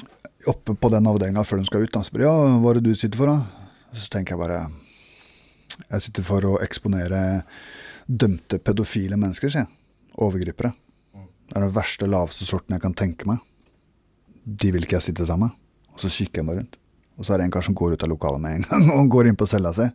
[0.49, 2.97] oppe på den avdelinga før de skal ut, da spør ja, hva er det du
[2.97, 3.69] sitter for, da?
[3.93, 4.61] Så tenker jeg bare
[5.83, 7.43] Jeg sitter for å eksponere
[8.07, 9.73] dømte pedofile mennesker, sier jeg.
[10.21, 10.73] Overgripere.
[11.51, 13.41] Det er den verste, laveste sorten jeg kan tenke meg.
[14.41, 15.57] De vil ikke jeg sitte sammen med.
[15.91, 16.77] Og så kikker jeg meg rundt.
[17.19, 19.09] Og så er det en kar som går ut av lokalet med en gang, og
[19.11, 19.89] går inn på cella si.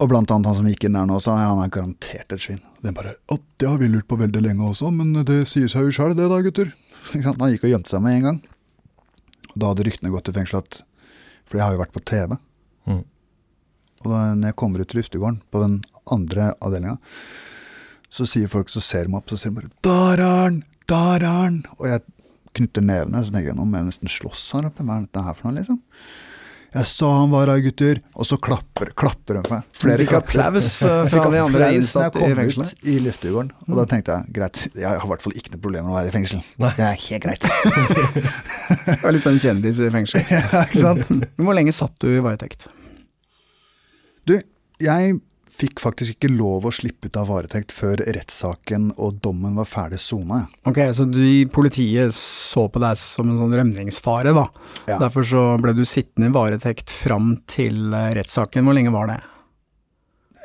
[0.00, 2.40] Og blant annet han som gikk inn der nå, sa ja, han er garantert et
[2.40, 2.62] svin.
[2.80, 5.90] Den bare Å, det har vi lurt på veldig lenge også, men det sier seg
[5.90, 6.72] jo sjøl det da, gutter.
[7.26, 8.40] Han gikk og gjemte seg med en gang.
[9.50, 10.80] Og da hadde ryktene gått i fengsel at
[11.44, 12.36] For jeg har jo vært på TV.
[12.88, 13.04] Mm.
[14.00, 15.80] Og da når jeg kommer ut til Luftegården, på den
[16.16, 16.96] andre avdelinga,
[18.10, 20.62] så sier folk, så ser de opp, så ser de bare 'Der er han!
[20.88, 22.02] Der er han!' Og jeg
[22.54, 24.82] knytter nevene, så tenker jeg nå må jeg nesten slåss her oppe.
[24.82, 25.80] Hva er dette her for noe, liksom?
[26.70, 29.62] 'Jeg sa han var her, gutter', og så klapper, klapper hun for meg.
[29.74, 32.74] Flere Fikk applaus eh, fra de andre innsatte i fengselet.
[32.78, 33.50] ut i Luftegården.
[33.66, 35.96] Og da tenkte jeg greit, jeg har i hvert fall ikke noe problem med å
[35.98, 36.44] være i fengsel.
[36.62, 36.70] Nei.
[36.78, 37.42] Det er helt greit.
[38.86, 40.22] Det var litt sånn kjendis i fengsel.
[40.30, 41.10] ja, ikke sant?
[41.10, 42.68] Men Hvor lenge satt du i varetekt?
[44.30, 44.36] Du,
[44.78, 45.18] jeg
[45.60, 50.00] fikk faktisk ikke lov å slippe ut av varetekt før rettssaken og dommen var ferdig
[50.02, 50.42] sona.
[50.68, 54.46] Ok, så de, politiet så på deg som en sånn rømningsfare, da.
[54.88, 54.96] Ja.
[55.02, 58.64] Derfor så ble du sittende i varetekt fram til eh, rettssaken.
[58.66, 59.20] Hvor lenge var det?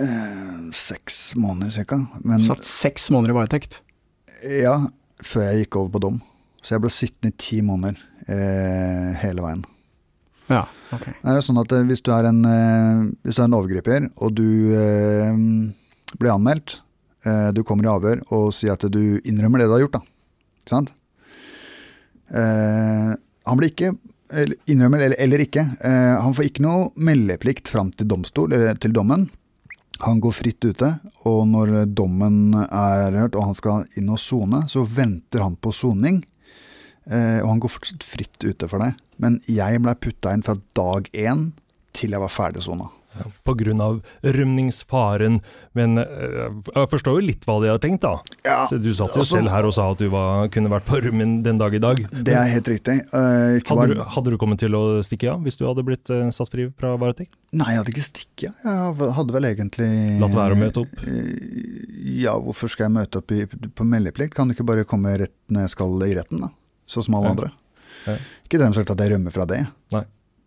[0.04, 2.02] Eh, seks måneder cirka.
[2.28, 3.82] Men Satt seks måneder i varetekt.
[4.44, 4.78] ja,
[5.24, 6.20] før jeg gikk over på dom.
[6.66, 9.64] Så jeg ble sittende i ti måneder eh, hele veien.
[10.52, 11.06] Ja, ok.
[11.10, 14.10] Det er sånn at eh, hvis du er en, eh, hvis du er en overgriper,
[14.22, 15.40] og du eh,
[16.16, 16.82] blir anmeldt,
[17.26, 20.02] du kommer i avhør og sier at du innrømmer det du har gjort, da.
[20.62, 20.92] Ikke sant?
[22.30, 23.90] Han blir ikke
[24.70, 25.64] innrømmer eller, eller ikke.
[26.22, 29.26] Han får ikke noe meldeplikt fram til domstol, eller til dommen.
[30.06, 30.92] Han går fritt ute,
[31.26, 35.74] og når dommen er hørt og han skal inn og sone, så venter han på
[35.74, 36.22] soning.
[37.12, 38.94] Eh, og han går fortsatt fritt ute for det.
[39.22, 41.52] Men jeg blei putta inn fra dag én
[41.96, 42.90] til jeg var ferdig sona.
[43.48, 45.38] På grunn av rømningsfaren.
[45.78, 48.18] Men eh, jeg forstår jo litt hva de har tenkt, da.
[48.44, 50.88] Ja, Så du satt jo altså- selv her og sa at du var, kunne vært
[50.90, 52.02] på rømmen den dag i dag.
[52.12, 52.98] Det er helt riktig.
[53.14, 56.28] Uh, Hadde du, hadde du kommet til å stikke av hvis du hadde blitt uh,
[56.36, 57.38] satt fri fra varetekt?
[57.56, 58.60] Nei, jeg hadde ikke stikket.
[58.66, 59.90] Jeg hadde vel egentlig
[60.20, 61.00] Latt være å møte opp?
[61.08, 61.82] Uh,
[62.16, 64.36] Ja, hvorfor skal jeg møte opp i, på meldeplikt?
[64.36, 66.52] Kan du ikke bare komme rett når jeg skal i retten, da?
[66.88, 67.32] Sånn som alle Ja.
[67.32, 67.52] andre.
[68.08, 68.18] Ja.
[68.46, 69.68] Ikke dermed sagt at jeg rømmer fra det.
[69.92, 70.04] Nei.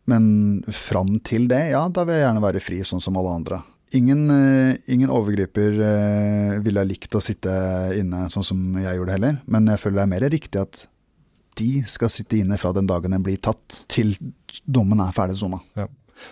[0.07, 3.63] Men fram til det, ja, da vil jeg gjerne være fri, sånn som alle andre.
[3.93, 7.49] Ingen, eh, ingen overgriper eh, ville ha likt å sitte
[7.99, 10.87] inne sånn som jeg gjorde heller, men jeg føler det er mer riktig at
[11.57, 14.15] de skal sitte inne fra den dagen den blir tatt, til
[14.69, 15.59] dommen er ferdig sona.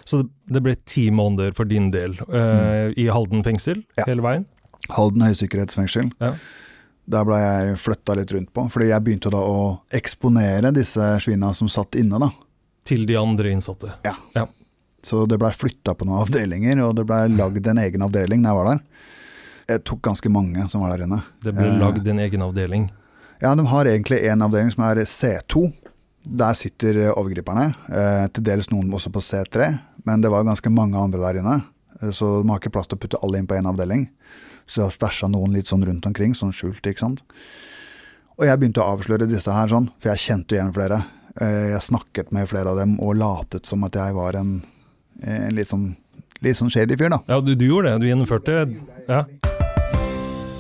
[0.05, 4.05] Så det, ble ti måneder for din del eh, i Halden fengsel Ja.
[4.07, 4.47] hele veien?
[4.91, 6.13] Halden høysikkerhetsfengsel.
[6.21, 6.35] Ja.
[7.07, 9.59] Der ble jeg flytta litt rundt på, fordi jeg begynte da å
[9.95, 12.31] eksponere disse svina som satt inne, da.
[12.87, 13.93] Til de andre innsatte.
[15.07, 18.51] Så det blei flytta på noen avdelinger, og det blei lagd en egen avdeling da
[18.51, 18.81] jeg var der.
[19.71, 21.21] Jeg tok ganske mange som var der inne.
[21.43, 22.89] Det ble Eh, lagd en egen avdeling.
[23.43, 25.73] Ja, de har egentlig en avdeling som er C2.
[26.27, 27.69] Der sitter overgriperne.
[27.89, 31.63] Eh, til dels noen også på C3, men det var ganske mange andre der inne.
[32.03, 34.09] Eh, Så de har ikke plass til å putte alle inn på én avdeling.
[34.67, 37.21] Så jeg har stæsja noen litt sånn rundt omkring, sånn skjult, ikke sant.
[38.37, 40.99] Og jeg begynte å avsløre disse her sånn, for jeg kjente igjen flere.
[41.41, 44.59] Eh, Jeg snakket med flere av dem og latet som at jeg var en,
[45.23, 45.95] en litt sånn
[46.45, 47.19] litt sånn shady fyr, da.
[47.31, 48.01] Ja, du, du gjorde det.
[48.03, 48.57] Du gjennomførte.
[49.09, 49.23] Ja.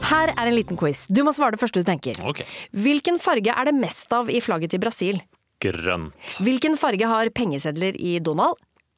[0.07, 1.05] Her er en liten quiz.
[1.13, 2.17] Du må svare det første du tenker.
[2.31, 2.47] Okay.
[2.73, 5.19] Hvilken farge er det mest av i flagget til Brasil?
[5.61, 6.15] Grønt.
[6.45, 8.57] Hvilken farge har pengesedler i Donald?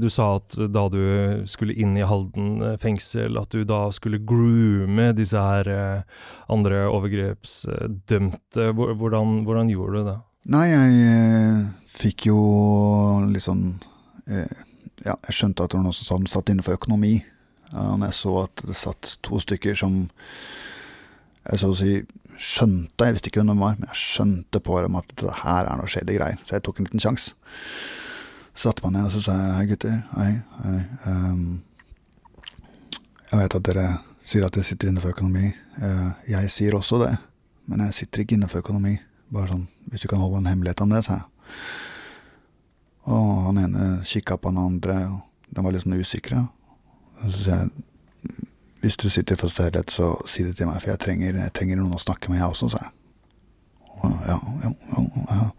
[0.00, 1.00] Du sa at da du
[1.48, 6.02] skulle inn i Halden eh, fengsel, at du da skulle groome disse her eh,
[6.52, 8.70] andre overgrepsdømte.
[8.76, 10.16] Hvordan, hvordan gjorde du det?
[10.54, 12.38] Nei, jeg eh, fikk jo
[14.26, 14.52] eh,
[15.06, 17.16] Ja, jeg skjønte at det var noen som sa- satt innenfor økonomi.
[17.74, 20.04] Og jeg så at det satt to stykker som
[21.46, 21.96] jeg så å si
[22.36, 25.64] skjønte, jeg visste ikke hvem de var, men jeg skjønte på dem at det her
[25.70, 26.38] er noe shady greier.
[26.44, 27.32] Så jeg tok en liten sjanse.
[28.56, 30.30] Satte meg ned og så sa jeg, hei gutter, hei,
[30.62, 30.78] hei.
[31.04, 31.40] Um,
[33.28, 33.88] jeg vet at dere
[34.24, 35.50] sier at dere sitter inne for økonomi.
[35.76, 37.10] Uh, jeg sier også det,
[37.68, 38.94] men jeg sitter ikke inne for økonomi.
[39.28, 41.50] Bare sånn, hvis du kan holde en hemmelighet om det, sa jeg.
[43.12, 46.46] Og han ene kikka på han andre, og de var litt sånn usikre.
[47.20, 48.46] Og så sa jeg,
[48.80, 51.82] hvis du sitter for stillhet, så si det til meg, for jeg trenger, jeg trenger
[51.82, 52.94] noen å snakke med, jeg også, sa jeg.
[53.96, 55.50] Og, ja, ja, ja, ja.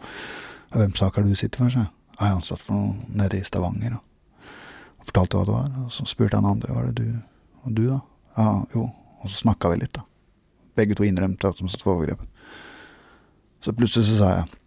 [0.73, 1.93] Hvem sak har du sitter for, sa jeg.
[2.19, 3.97] Ja, han satt for noe nede i Stavanger.
[3.99, 4.45] Og,
[4.97, 7.19] og fortalte hva det var, og så spurte han andre, var det du,
[7.63, 7.99] og du da?
[8.37, 8.87] Ja, jo.
[9.21, 10.05] Og så snakka vi litt, da.
[10.77, 12.21] Begge to innrømte at de satt for overgrep.
[13.65, 14.57] Så plutselig så sa jeg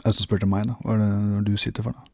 [0.00, 2.06] Jeg som spurte meg, da, hva er hva er det du sitter for, da?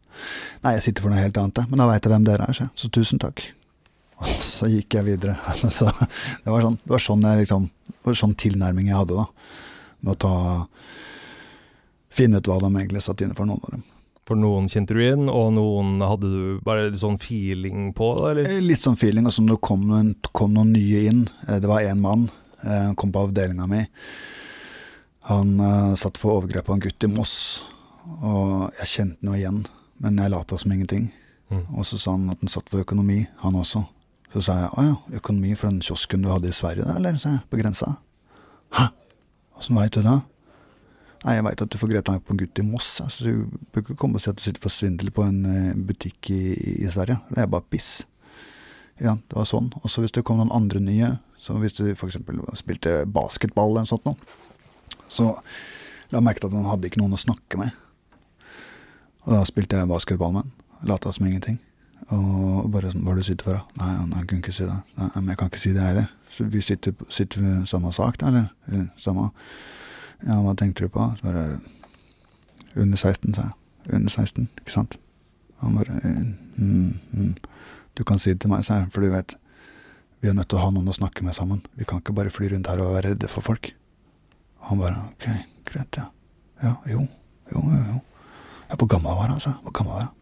[0.65, 1.61] Nei, jeg sitter for noe helt annet.
[1.71, 3.45] Men da veit jeg hvem dere er, så, så tusen takk.
[4.23, 5.37] Og så gikk jeg videre.
[5.79, 9.23] Så det var sånn, det var sånn jeg liksom Det var sånn tilnærming jeg hadde,
[9.23, 9.53] da.
[10.01, 10.33] Med å ta
[12.17, 13.83] Finne ut hva de egentlig satt inne for, noen av dem.
[14.27, 18.49] For noen kjente du igjen, og noen hadde du bare litt sånn feeling på, eller?
[18.51, 19.29] Eh, Litt sånn feeling.
[19.29, 19.85] Og så når det kom,
[20.35, 22.25] kom noen nye inn eh, Det var én mann.
[22.65, 23.85] eh, Han kom på avdelinga mi.
[25.31, 27.65] Han uh, satt for overgrep på en gutt i Moss.
[28.23, 29.65] Og jeg kjente noe igjen,
[30.03, 31.09] men jeg lata som ingenting.
[31.51, 31.65] Mm.
[31.79, 33.83] Og så sa han at han satt for økonomi, han også.
[34.35, 37.19] Så sa jeg å ja, økonomi for den kiosken du hadde i Sverige, da, eller?
[37.19, 37.97] sa jeg, på grensa.
[38.79, 38.89] Hæ?
[39.59, 40.17] Åssen veit du det?
[41.27, 42.89] Nei, jeg veit at du får grepet deg på en gutt i Moss.
[43.03, 45.79] Altså, du bør ikke komme og si at du sitter for svindel på en eh,
[45.89, 46.43] butikk i,
[46.85, 47.19] i Sverige.
[47.33, 48.05] Det er bare piss.
[49.03, 49.73] Ja, det var sånn.
[49.83, 51.09] Og så hvis det kom noen andre nye,
[51.43, 52.21] så hvis du f.eks.
[52.61, 54.15] spilte basketball eller noe sånt noe,
[55.11, 55.33] så
[56.13, 57.75] la jeg merke til at han hadde ikke noen å snakke med.
[59.27, 60.53] Og da spilte jeg basketball med han.
[60.87, 61.59] Lata som ingenting.
[62.15, 63.81] Og bare sånn, hva er du sitter for, da?
[63.83, 64.79] Nei, han kunne ikke si det.
[65.01, 66.07] Nei, men jeg kan ikke si det heller.
[66.31, 68.87] Så vi sitter, sitter vi samme sak, da, eller?
[69.03, 69.33] Samme
[70.25, 71.05] Ja, hva tenkte du på?
[71.19, 71.61] Så bare
[72.77, 73.95] Under 16, sa jeg.
[73.95, 74.97] Under 16, ikke sant?
[75.63, 77.35] Han bare mm, mm.
[77.97, 79.37] Du kan si det til meg, sa jeg, for du vet
[80.21, 81.63] Vi er nødt til å ha noen å snakke med sammen.
[81.77, 83.71] Vi kan ikke bare fly rundt her og være redde for folk.
[84.67, 85.27] Han bare ok,
[85.69, 86.09] greit, ja.
[86.65, 87.05] Ja, jo,
[87.53, 87.83] jo, jo.
[87.93, 87.99] jo.
[88.67, 90.15] Ja, hvor gammel var han, jeg, Hvor gammel var han?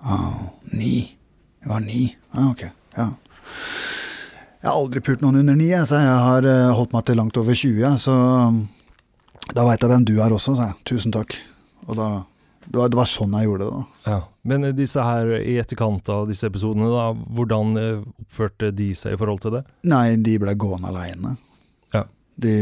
[0.00, 1.16] Ah, ni.
[1.62, 2.16] Jeg var ni.
[2.32, 3.08] Ah, ok, ja.
[4.58, 7.38] Jeg har aldri pult noen under ni, så jeg har eh, holdt meg til langt
[7.38, 8.16] over 20, så
[9.54, 10.78] da veit jeg hvem du er også, sa jeg.
[10.90, 11.36] Tusen takk.
[11.86, 12.08] Og da
[12.68, 14.10] det var, det var sånn jeg gjorde det, da.
[14.12, 14.18] Ja.
[14.50, 17.06] Men eh, disse her i etterkant av disse episodene, da,
[17.38, 19.62] hvordan eh, oppførte de seg i forhold til det?
[19.88, 21.36] Nei, de ble gående aleine.
[21.94, 22.04] Ja.
[22.36, 22.52] De,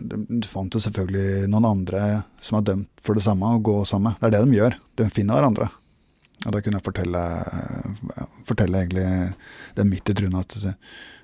[0.00, 2.06] de, de fant jo selvfølgelig noen andre
[2.42, 4.22] som er dømt for det samme, å gå sammen med.
[4.22, 4.78] Det er det de gjør.
[5.02, 5.68] De finner hverandre.
[6.42, 7.24] Og da kunne jeg fortelle,
[8.18, 9.34] eh, fortelle egentlig
[9.76, 10.74] det midt i trynet at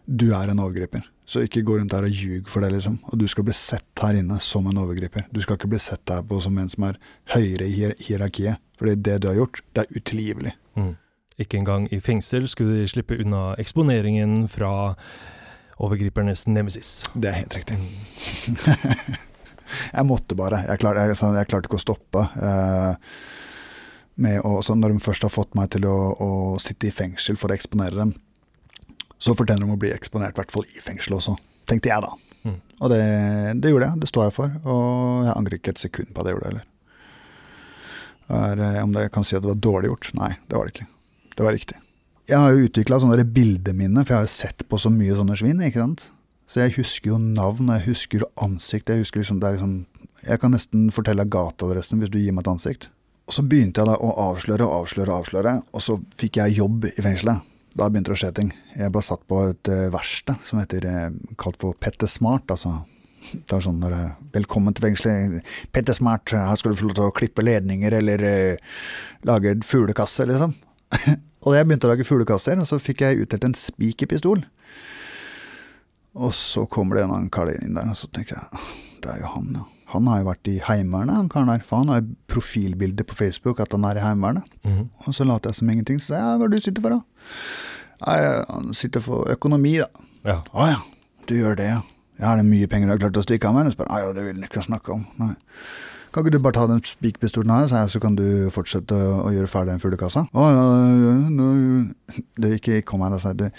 [0.09, 1.03] du er en overgriper.
[1.29, 2.99] Så ikke gå rundt her og ljug for det, liksom.
[3.13, 5.27] Og du skal bli sett her inne som en overgriper.
[5.33, 6.97] Du skal ikke bli sett her på som en som er
[7.35, 8.63] høyere i hier hierarkiet.
[8.79, 10.55] Fordi det du har gjort, det er utilgivelig.
[10.79, 10.95] Mm.
[11.39, 14.95] Ikke engang i fengsel skulle de slippe unna eksponeringen fra
[15.79, 17.05] overgripernes nemesis.
[17.15, 17.77] Det er helt riktig.
[19.97, 20.65] jeg måtte bare.
[20.65, 22.25] Jeg klarte, jeg, jeg klarte ikke å stoppe.
[22.41, 23.13] Eh,
[24.19, 26.31] med å, så når de først har fått meg til å, å
[26.63, 28.15] sitte i fengsel for å eksponere dem,
[29.19, 31.35] så fortjener de å bli eksponert, i hvert fall i fengsel også.
[31.69, 32.13] Tenkte jeg, da.
[32.47, 32.59] Mm.
[32.79, 33.03] Og det,
[33.63, 34.03] det gjorde jeg.
[34.03, 34.53] Det står jeg for.
[34.65, 36.69] Og jeg angrer ikke et sekund på at jeg gjorde det heller.
[38.29, 40.11] Er, eh, om det kan si at det var dårlig gjort?
[40.19, 40.89] Nei, det var det ikke.
[41.35, 41.81] Det var riktig.
[42.29, 45.37] Jeg har jo utvikla sånne bildeminner, for jeg har jo sett på så mye sånne
[45.41, 45.63] svin.
[45.65, 46.09] ikke sant?
[46.49, 48.93] Så jeg husker jo navn, jeg husker ansikt.
[48.93, 49.87] Jeg husker liksom, det er liksom
[50.19, 52.89] Jeg kan nesten fortelle gateadressen hvis du gir meg et ansikt.
[53.29, 56.57] Og så begynte jeg da å avsløre og avsløre og avsløre, og så fikk jeg
[56.63, 57.45] jobb i fengselet.
[57.77, 58.53] Da begynte det å skje ting.
[58.73, 61.11] Jeg ble satt på et uh, verksted som heter uh,
[61.41, 62.49] kalt for Petter Smart.
[62.49, 62.81] altså
[63.29, 63.95] det var sånn når
[64.33, 65.45] Velkommen til fengselet.
[65.75, 68.75] Petter Smart, her skal du få lov til å klippe ledninger eller uh,
[69.29, 70.57] lage fuglekasse, liksom.
[71.45, 74.47] og jeg begynte å lage fuglekasser, og så fikk jeg utdelt en spikerpistol.
[76.19, 78.69] Og så kommer det en annen kar inn der, og så tenker jeg
[79.05, 79.73] det er jo han, ja.
[79.95, 81.63] Han har jo vært i Heimevernet, han karen der.
[81.65, 84.45] For han har profilbilde på Facebook at han er i Heimevernet.
[84.67, 84.89] Mhm.
[85.07, 86.01] Og så later jeg som ingenting.
[86.01, 87.01] Så sier ja, hva er det du sitter for, da?
[88.05, 88.19] Nei,
[88.51, 89.89] han sitter for økonomi, da.
[90.29, 90.41] Ja.
[90.53, 90.81] Å ja,
[91.31, 91.81] du gjør det, ja.
[92.19, 93.71] Ja, er det mye penger du har klart å stikke av med?
[93.79, 95.07] Nei, ja, det vil han ikke snakke om.
[95.21, 95.35] Nei.
[96.13, 99.33] Kan ikke du bare ta den spikerpistolen her, jeg, så kan du fortsette å, å
[99.35, 100.25] gjøre ferdig den fuglekassa?
[100.33, 103.53] Å ja, ja, ja, Du, ikke kom her og si det.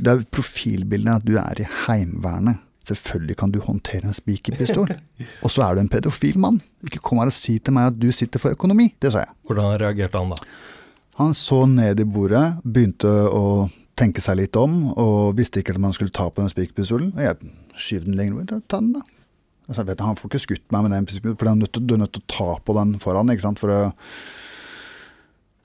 [0.00, 2.62] Det er profilbildet at du er i Heimevernet.
[2.88, 4.94] Selvfølgelig kan du håndtere en spikerpistol.
[5.44, 6.60] og så er du en pedofil mann.
[6.86, 8.90] Ikke kom her og si til meg at du sitter for økonomi.
[9.02, 9.34] Det sa jeg.
[9.48, 10.40] Hvordan reagerte han da?
[11.20, 13.68] Han så ned i bordet, begynte å
[14.00, 17.12] tenke seg litt om, og visste ikke at man skulle ta på den spikerpistolen.
[17.16, 18.68] Og jeg skyv den lenger bort.
[18.70, 19.04] Ta den, da.
[19.68, 21.60] Jeg sa, vet du, Han får ikke skutt meg med den pistolen, for du er
[21.60, 23.30] nødt til, du nødt til å ta på den foran.
[23.30, 23.60] ikke sant?
[23.62, 23.80] For å...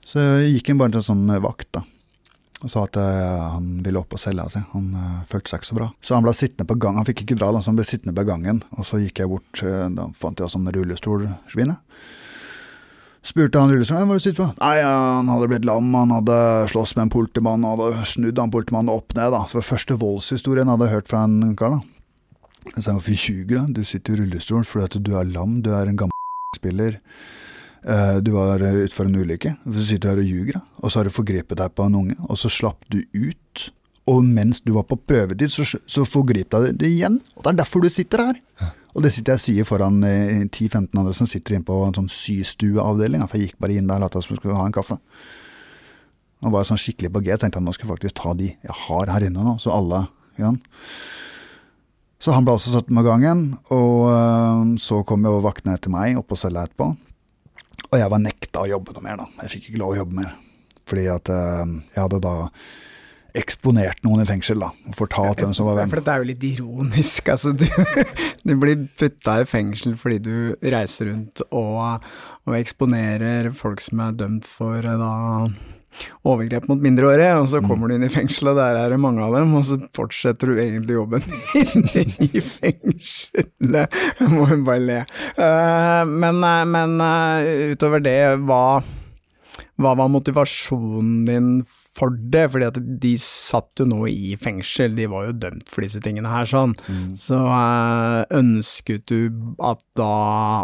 [0.06, 1.82] Så gikk han bare til en sånn vakt, da.
[2.66, 5.62] Og sa at eh, han ville opp og selge av seg Han eh, følte seg
[5.62, 5.88] ikke så bra.
[6.02, 6.98] Så han ble sittende på gang.
[6.98, 8.62] Han fikk ikke dra, da, så han ble sittende på gangen.
[8.74, 11.76] Og så gikk jeg bort, eh, da fant jeg sånn rullestolsvin.
[13.26, 14.58] Spurte han rullestolen hva du sitter for.
[14.58, 16.38] Nei, han hadde blitt lam, han hadde
[16.70, 19.30] slåss med en politimann, han hadde snudd han politimannen opp ned.
[19.34, 19.44] da.
[19.46, 21.78] Så det var første voldshistorien jeg hadde hørt fra en kar.
[21.78, 21.80] da.
[22.74, 23.64] Jeg sa hvorfor 20, da.
[23.70, 26.98] Du sitter i rullestol fordi at du er lam, du er en gammel spiller.
[27.86, 29.56] Eh, Du var eh, utfor en ulykke.
[29.64, 32.38] Du sitter her og ljuger, og så har du forgrepet deg på en unge, og
[32.40, 33.68] så slapp du ut.
[34.06, 37.20] Og mens du var på prøvetid, så, så forgrep deg det igjen.
[37.36, 38.36] Og det er derfor du sitter her.
[38.96, 41.94] Og det sitter jeg og sier foran eh, 10-15 andre som sitter inne på en
[41.98, 43.24] sånn systueavdeling.
[43.28, 44.96] For jeg gikk bare inn der og lot som jeg skulle ha en kaffe.
[46.46, 47.32] Og var sånn skikkelig på G.
[47.32, 49.74] Jeg tenkte at nå skal jeg faktisk ta de jeg har her inne nå, så
[49.74, 50.04] alle
[50.40, 50.50] ja.
[52.22, 56.28] Så han ble også satt med gangen, og så kom jo vaktene etter meg opp
[56.32, 56.90] på cella etterpå.
[57.96, 59.26] Og jeg var nekta å jobbe noe mer, da.
[59.46, 60.34] Jeg fikk ikke lov å jobbe mer.
[60.86, 62.34] Fordi at øh, jeg hadde da
[63.36, 64.68] eksponert noen i fengsel, da.
[64.88, 65.92] Og fortalt hvem som var hvem.
[65.94, 67.54] For det er jo litt ironisk, altså.
[67.56, 67.64] Du,
[68.48, 72.04] du blir putta i fengsel fordi du reiser rundt og,
[72.44, 75.14] og eksponerer folk som er dømt for eh, da
[76.26, 79.36] overgrep mot mindreårige, og så kommer du inn i fengselet, der er det mange av
[79.38, 81.24] dem, og så fortsetter du egentlig jobben
[81.62, 83.96] inne i fengselet.
[84.20, 85.00] Jeg må jo bare le.
[85.36, 88.18] Eh, Men, eh, men eh, utover det,
[88.48, 88.62] hva,
[89.76, 91.50] hva var motivasjonen din
[91.96, 92.46] for det?
[92.52, 96.30] Fordi at de satt jo nå i fengsel, de var jo dømt for disse tingene
[96.32, 96.74] her, sånn.
[97.20, 99.30] Så eh, ønsket du
[99.64, 100.08] at da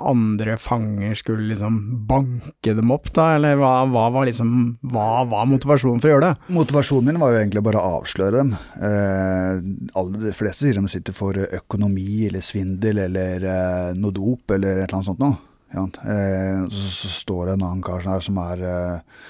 [0.08, 4.50] andre fanger skulle liksom banke dem opp, da, eller hva, hva var liksom
[4.92, 6.52] Hva var motivasjonen for å gjøre det?
[6.56, 8.56] Motivasjonen min var jo egentlig bare å avsløre dem.
[8.80, 9.62] Eh,
[9.98, 14.82] alle, de fleste sier de sitter for økonomi eller svindel eller eh, noe dop eller
[14.82, 15.40] et eller annet sånt noe.
[15.72, 19.20] Ja, eh, så, står det en annen kar her som er eh,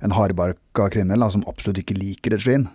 [0.00, 2.68] en hardbarka kriminell som absolutt ikke liker et svin.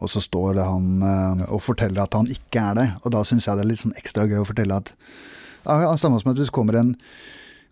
[0.00, 2.88] Og så står det han eh, og forteller at han ikke er det.
[3.02, 4.94] Og da syns jeg det er litt sånn ekstra gøy å fortelle at
[5.62, 6.96] ja, Samme som at hvis kommer en,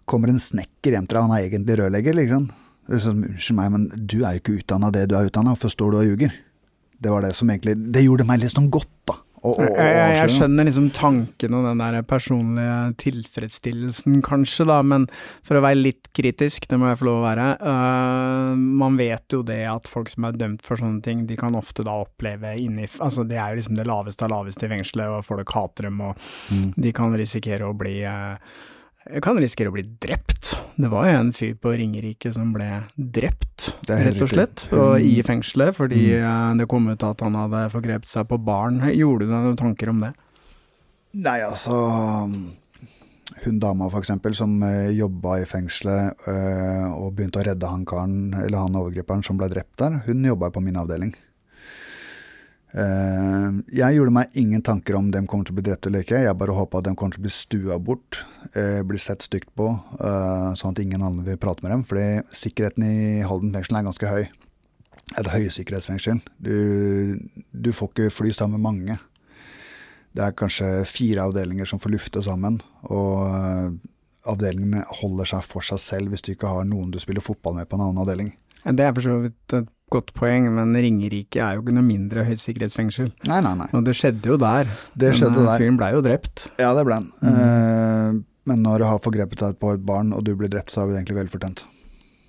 [0.06, 2.44] kommer en snekker hjem til deg, han er egentlig rørlegger, liksom.
[2.90, 5.90] Sånn, Unnskyld meg, men du er jo ikke utdanna det du er utdanna, hvorfor står
[5.90, 6.36] du og ljuger?
[7.00, 9.16] Det var det som egentlig Det gjorde meg litt sånn godt, da.
[9.42, 14.80] Å- og, og, Jeg, jeg, skjønner liksom tanken og den der personlige tilfredsstillelsen, kanskje, da,
[14.82, 15.06] men
[15.46, 19.24] for å være litt kritisk, det må jeg få lov å være, uh, man vet
[19.32, 22.56] jo det at folk som er dømt for sånne ting, de kan ofte da oppleve
[22.60, 25.88] inni Altså, det er jo liksom det laveste av laveste i fengselet, og folk hater
[25.88, 26.16] dem, og
[26.50, 26.72] Mm.
[26.76, 28.02] de kan risikere å bli
[29.08, 30.54] øh, kan risikere å bli drept.
[30.80, 35.18] Det var jo en fyr på Ringerike som ble drept, rett og slett, og i
[35.26, 36.60] fengselet fordi mm.
[36.60, 38.80] det kom ut at han hadde forgrepet seg på barn.
[38.94, 40.14] Gjorde du deg noen tanker om det?
[41.18, 41.74] Nei, altså
[43.40, 47.86] Hun dama, for eksempel, som eh, jobba i fengselet eh, og begynte å redde han
[47.88, 51.14] karen, eller han overgriperen som ble drept der, hun jobba på min avdeling.
[52.70, 56.22] Eh, jeg gjorde meg ingen tanker om dem kommer til å bli drept eller ikke.
[56.22, 58.20] Jeg bare håpa de kommer til å bli stua bort,
[58.54, 59.68] eh, bli sett stygt på,
[59.98, 61.84] eh, sånn at ingen andre vil prate med dem.
[61.84, 64.28] Fordi sikkerheten i Halden fengsel er ganske høy.
[65.18, 66.20] Et høysikkerhetsfengsel.
[66.40, 67.18] Du,
[67.52, 68.98] du får ikke fly sammen med mange.
[70.14, 73.80] Det er kanskje fire avdelinger som får lufte sammen, og
[74.26, 77.68] avdelingene holder seg for seg selv hvis du ikke har noen du spiller fotball med
[77.68, 78.32] på en annen avdeling.
[78.64, 82.24] Det er for så vidt et godt poeng, men Ringerike er jo ikke noe mindre
[82.28, 83.12] høysikkerhetsfengsel.
[83.28, 83.68] Nei, nei, nei.
[83.76, 84.70] Og det skjedde jo der.
[84.94, 85.62] Det skjedde eh, der.
[85.62, 86.48] Fyren blei jo drept.
[86.62, 87.08] Ja, det ble han.
[87.26, 88.20] Eh,
[88.50, 90.90] men når du har forgrepet deg på et barn, og du blir drept, så har
[90.90, 91.64] du egentlig velfortjent.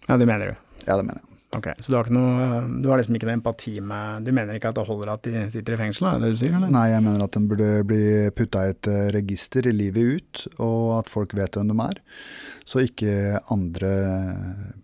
[0.08, 0.64] Ja, det mener du.
[0.88, 1.31] Ja, det mener jeg.
[1.52, 4.70] Ok, Så du har, noe, du har liksom ikke noe empati med Du mener ikke
[4.72, 6.72] at det holder at de sitter i fengsel, er det du sier, eller?
[6.72, 8.06] Nei, jeg mener at de burde bli
[8.38, 12.00] putta i et eh, register i livet ut, og at folk vet hvem de er.
[12.64, 13.92] Så ikke andre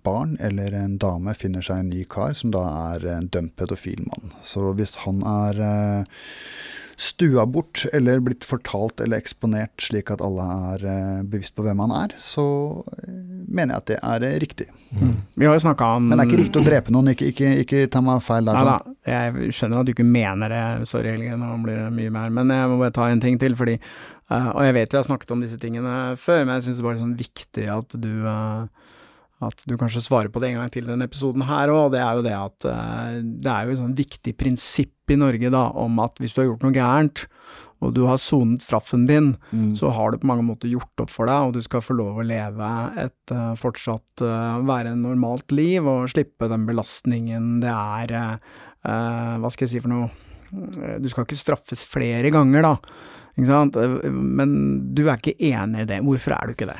[0.03, 2.65] barn eller en dame finner seg en ny kar som da
[2.97, 4.35] er en dømt pedofil mann.
[4.43, 6.19] Så hvis han er eh,
[6.97, 11.83] stua bort eller blitt fortalt eller eksponert slik at alle er eh, bevisst på hvem
[11.85, 12.45] han er, så
[13.03, 13.11] eh,
[13.45, 14.67] mener jeg at det er riktig.
[14.67, 15.11] riktig.
[15.35, 17.51] Vi har jo snakka om Men det er ikke riktig å drepe noen, ikke, ikke,
[17.61, 18.57] ikke ta meg feil der.
[18.57, 22.15] Nei da, jeg skjønner at du ikke mener det, sorry Helge, nå blir det mye
[22.17, 24.99] mer, men jeg må bare ta en ting til, fordi uh, Og jeg vet vi
[24.99, 27.97] har snakket om disse tingene før, men jeg syns det bare er sånn viktig at
[28.01, 28.89] du eh,
[29.45, 31.99] at du kanskje svarer på det en gang til i denne episoden her òg, det
[32.01, 35.67] er jo det at eh, det er jo et sånn viktig prinsipp i Norge da,
[35.77, 37.27] om at hvis du har gjort noe gærent,
[37.85, 39.75] og du har sonet straffen din, Mm.
[39.77, 42.17] så har du på mange måter gjort opp for deg, og du skal få lov
[42.17, 47.69] å leve et eh, fortsatt eh, være en normalt liv, og slippe den belastningen det
[47.69, 50.09] er eh, Hva skal jeg si for noe
[51.01, 52.75] Du skal ikke straffes flere ganger, da.
[53.37, 53.75] Ikke sant?
[54.09, 55.97] Men du er ikke enig i det.
[56.01, 56.77] Hvorfor er du ikke det?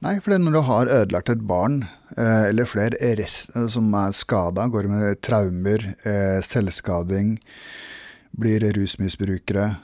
[0.00, 1.82] Nei, for når du har ødelagt et barn,
[2.16, 3.26] eh, eller flere
[3.68, 7.38] som er skada, går med traumer, eh, selvskading,
[8.32, 9.76] blir rusmisbrukere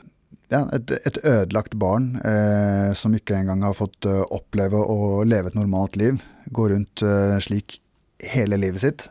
[0.49, 5.51] ja, et, et ødelagt barn eh, som ikke engang har fått eh, oppleve å leve
[5.51, 7.81] et normalt liv, går rundt eh, slik
[8.23, 9.09] hele livet sitt,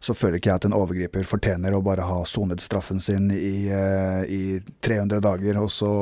[0.00, 3.68] så føler ikke jeg at en overgriper fortjener å bare ha sonet straffen sin i,
[3.70, 4.42] eh, i
[4.82, 5.92] 300 dager, og så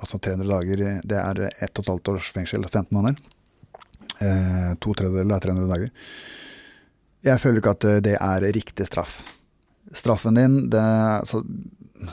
[0.00, 3.22] Altså 300 dager, det er ett og et halvt års fengsel, 15 måneder.
[4.22, 5.94] Eh, to tredjedeler er 300 dager.
[7.24, 9.18] Jeg føler ikke at eh, det er riktig straff.
[9.94, 11.42] Straffen din, det er så,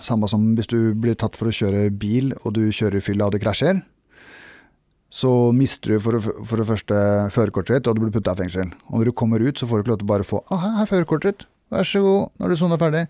[0.02, 3.28] samme som hvis du blir tatt for å kjøre bil, og du kjører i fylla
[3.28, 3.82] og du krasjer,
[5.12, 6.99] så mister du for, for det første
[7.36, 8.72] førerkortet ditt, og du blir putta i fengsel.
[8.88, 10.62] Og når du kommer ut, så får du ikke lov til å bare få ah,
[10.64, 11.49] her er førerkortet ditt.
[11.72, 13.06] Vær så god, når du sona ferdig.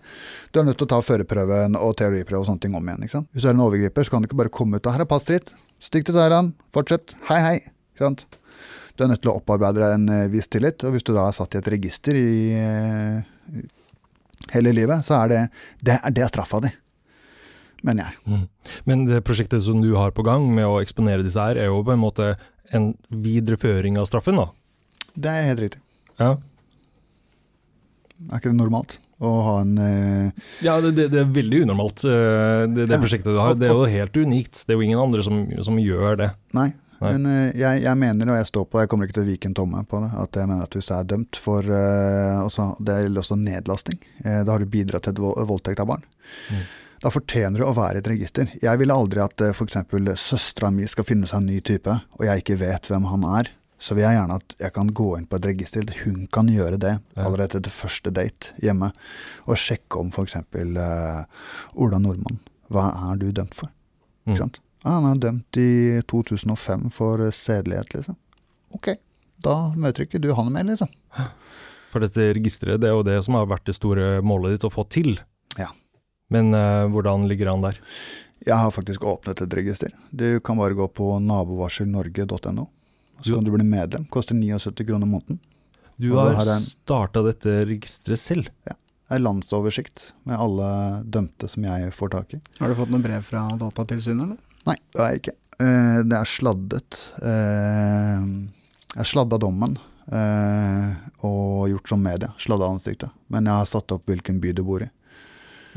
[0.54, 3.06] Du er nødt til å ta førerprøven og teoriprøve og sånne ting om igjen.
[3.06, 3.30] ikke sant?
[3.34, 5.10] Hvis du er en overgriper, så kan du ikke bare komme ut og her er
[5.10, 5.50] passet ditt.
[5.82, 6.54] Stikk til Thailand.
[6.74, 7.16] Fortsett.
[7.26, 7.56] Hei, hei.
[7.94, 8.22] Ikke sant?
[8.96, 11.26] Du er nødt til å opparbeide deg en eh, viss tillit, og hvis du da
[11.28, 13.64] er satt i et register i eh,
[14.52, 15.42] hele livet, så er det
[15.80, 16.72] det er, det straffa di.
[17.82, 18.20] Mener jeg.
[18.30, 18.72] Mm.
[18.86, 21.80] Men det prosjektet som du har på gang med å eksponere disse her, er jo
[21.82, 22.34] på en måte
[22.72, 24.46] en videreføring av straffen, da.
[25.12, 25.80] Det er helt riktig.
[26.20, 26.36] Ja,
[28.30, 30.46] Er ikke det normalt å ha en uh...
[30.62, 33.00] ja det, det, det er veldig unormalt, uh, det, det Ja.
[33.02, 33.56] prosjektet du har.
[33.58, 34.62] Det er jo helt unikt.
[34.66, 36.30] Det er jo ingen andre som, som gjør det.
[36.54, 36.68] Nei.
[37.02, 37.12] Nei.
[37.16, 39.50] Men uh, jeg, jeg mener, og jeg står på, jeg kommer ikke til å vike
[39.50, 42.68] en tomme på det, at jeg mener at hvis du er dømt for uh, også,
[42.78, 43.98] Det gjelder også nedlasting.
[44.24, 46.04] Uh, da har du bidratt til vold- voldtekt av barn.
[46.52, 46.62] Mm.
[47.02, 48.52] Da fortjener du å være i et register.
[48.62, 49.80] Jeg ville aldri at uh, f.eks.
[50.22, 53.50] søstera mi skal finne seg en ny type, og jeg ikke vet hvem han er.
[53.82, 55.88] Så vil jeg gjerne at jeg kan gå inn på et register.
[56.04, 58.92] Hun kan gjøre det allerede etter første date hjemme.
[59.50, 60.36] Og sjekke om f.eks.
[60.54, 61.24] Uh,
[61.82, 62.38] Ola Nordmann.
[62.70, 63.72] Hva er du dømt for?
[64.22, 64.30] Mm.
[64.36, 64.60] Ikke sant?
[64.62, 68.16] Ah, han er dømt i 2005 for eh, sedelighet, liksom.
[68.74, 68.94] Ok,
[69.44, 70.90] da møter ikke du han mer, liksom.
[71.92, 74.72] For dette registeret, det er jo det som har vært det store målet ditt å
[74.72, 75.18] få til.
[75.60, 75.68] Ja.
[76.32, 77.76] Men uh, hvordan ligger han der?
[78.42, 79.92] Jeg har faktisk åpnet et register.
[80.10, 82.64] Du kan bare gå på nabovarselnorge.no.
[83.22, 84.06] Så kan du bli medlem.
[84.10, 85.38] Koster 79 kroner måneden.
[86.00, 88.48] Du har en- starta dette registeret selv.
[88.64, 88.74] Det
[89.14, 92.40] er landsoversikt med alle dømte som jeg får tak i.
[92.58, 94.38] Har du fått noe brev fra Datatilsynet, eller?
[94.68, 95.36] Nei, det er jeg ikke.
[95.62, 96.98] Eh, det er sladdet.
[97.22, 98.50] jeg
[98.92, 99.78] jeg sladda dommen
[100.12, 100.88] eh,
[101.24, 102.32] og gjort som media.
[102.42, 103.14] Sladda ansiktet.
[103.32, 104.90] Men jeg har satt opp hvilken by du bor i.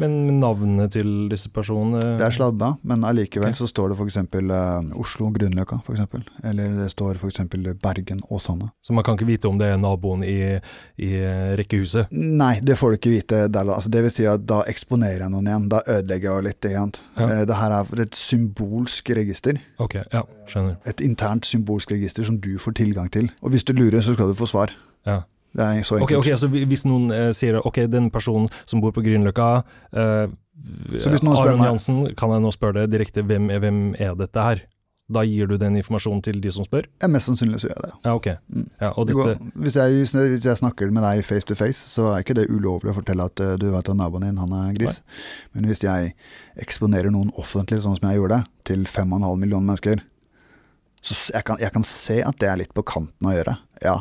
[0.02, 3.60] Men navnet til disse personene Det er sladda, men allikevel okay.
[3.60, 4.18] så står det f.eks.
[4.36, 6.32] Uh, Oslo Grünerløkka, f.eks.
[6.44, 7.42] Eller det står f.eks.
[7.82, 8.70] Bergen Åsane.
[8.84, 10.58] Så man kan ikke vite om det er naboen i,
[11.02, 11.12] i
[11.60, 12.12] rekkehuset?
[12.12, 13.72] Nei, det får du ikke vite der.
[13.78, 15.70] Altså, det vil si at da eksponerer jeg noen igjen.
[15.72, 16.60] Da ødelegger jeg litt.
[16.66, 17.02] Ikke sant?
[17.16, 17.30] Ja.
[17.30, 19.62] Uh, det her er et symbolsk register.
[19.82, 20.80] Ok, ja, skjønner.
[20.90, 23.32] Et internt symbolsk register som du får tilgang til.
[23.42, 24.76] Og hvis du lurer, så skal du få svar.
[25.06, 25.24] Ja.
[25.56, 26.20] Det er så enkelt.
[26.20, 29.50] ok, så hvis noen eh, sier ok, den personen som bor på Grünerløkka
[29.96, 30.28] eh,
[31.24, 34.62] Aron Jansen, kan jeg nå spørre deg direkte hvem, er- hvem er dette her?
[35.08, 36.88] Da gir du den informasjonen til de som spør?
[37.00, 37.98] Ja, mest sannsynlig så gjør jeg det.
[38.08, 38.28] Ja, ok.
[38.50, 38.64] Mm.
[38.82, 42.08] Ja, og Det går, hvis, jeg, hvis jeg- snakker med deg face to face, så
[42.16, 44.74] er ikke det ulovlig å fortelle at uh, du vet at naboen din, han er
[44.74, 45.02] gris.
[45.54, 46.16] Men hvis jeg
[46.58, 50.02] eksponerer noen offentlig, sånn som jeg gjorde, til 5,5 millioner mennesker,
[51.06, 54.00] så jeg kan, jeg kan se at det er litt på kanten å gjøre, ja.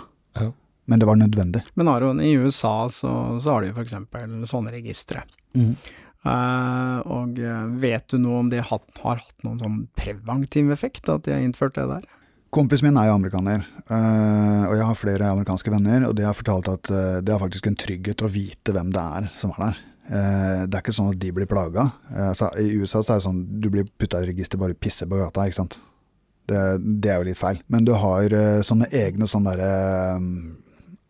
[0.85, 1.65] Men det var nødvendig.
[1.75, 3.11] Men Aron, i USA så,
[3.41, 5.25] så har de jo eksempel sånne registre.
[5.57, 5.77] Mm.
[6.25, 11.09] Uh, og eh, vet du noe om det har, har hatt noen sånn preventiv effekt,
[11.13, 12.07] at de har innført det der?
[12.55, 16.37] Kompisen min er jo amerikaner, uh, og jeg har flere amerikanske venner, og de har
[16.39, 19.67] fortalt at uh, det er faktisk en trygghet å vite hvem det er som er
[19.67, 19.83] der.
[20.05, 21.87] Det er ikke sånn at de blir plaga.
[22.13, 25.17] Altså, I USA så er det sånn du blir putta i register bare pisser på
[25.17, 25.79] gata, ikke sant.
[26.45, 26.61] Det,
[27.01, 27.63] det er jo litt feil.
[27.73, 28.37] Men du har
[28.69, 30.19] sånne egne sånne derre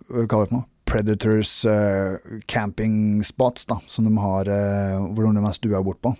[0.09, 0.69] kaller det for noe?
[0.85, 6.13] Predators uh, camping spots, da, som de har uh, hvor de er stua bort på.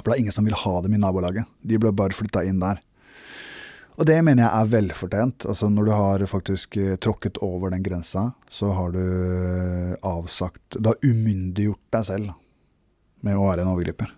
[0.00, 1.46] For det er ingen som vil ha dem i nabolaget.
[1.62, 2.82] De ble bare flytta inn der.
[3.94, 5.46] Og det mener jeg er velfortjent.
[5.46, 10.78] Altså Når du har faktisk eh, tråkket over den grensa, så har du eh, avsagt
[10.78, 12.34] Du har umyndiggjort deg selv
[13.24, 14.10] med å være en overgriper.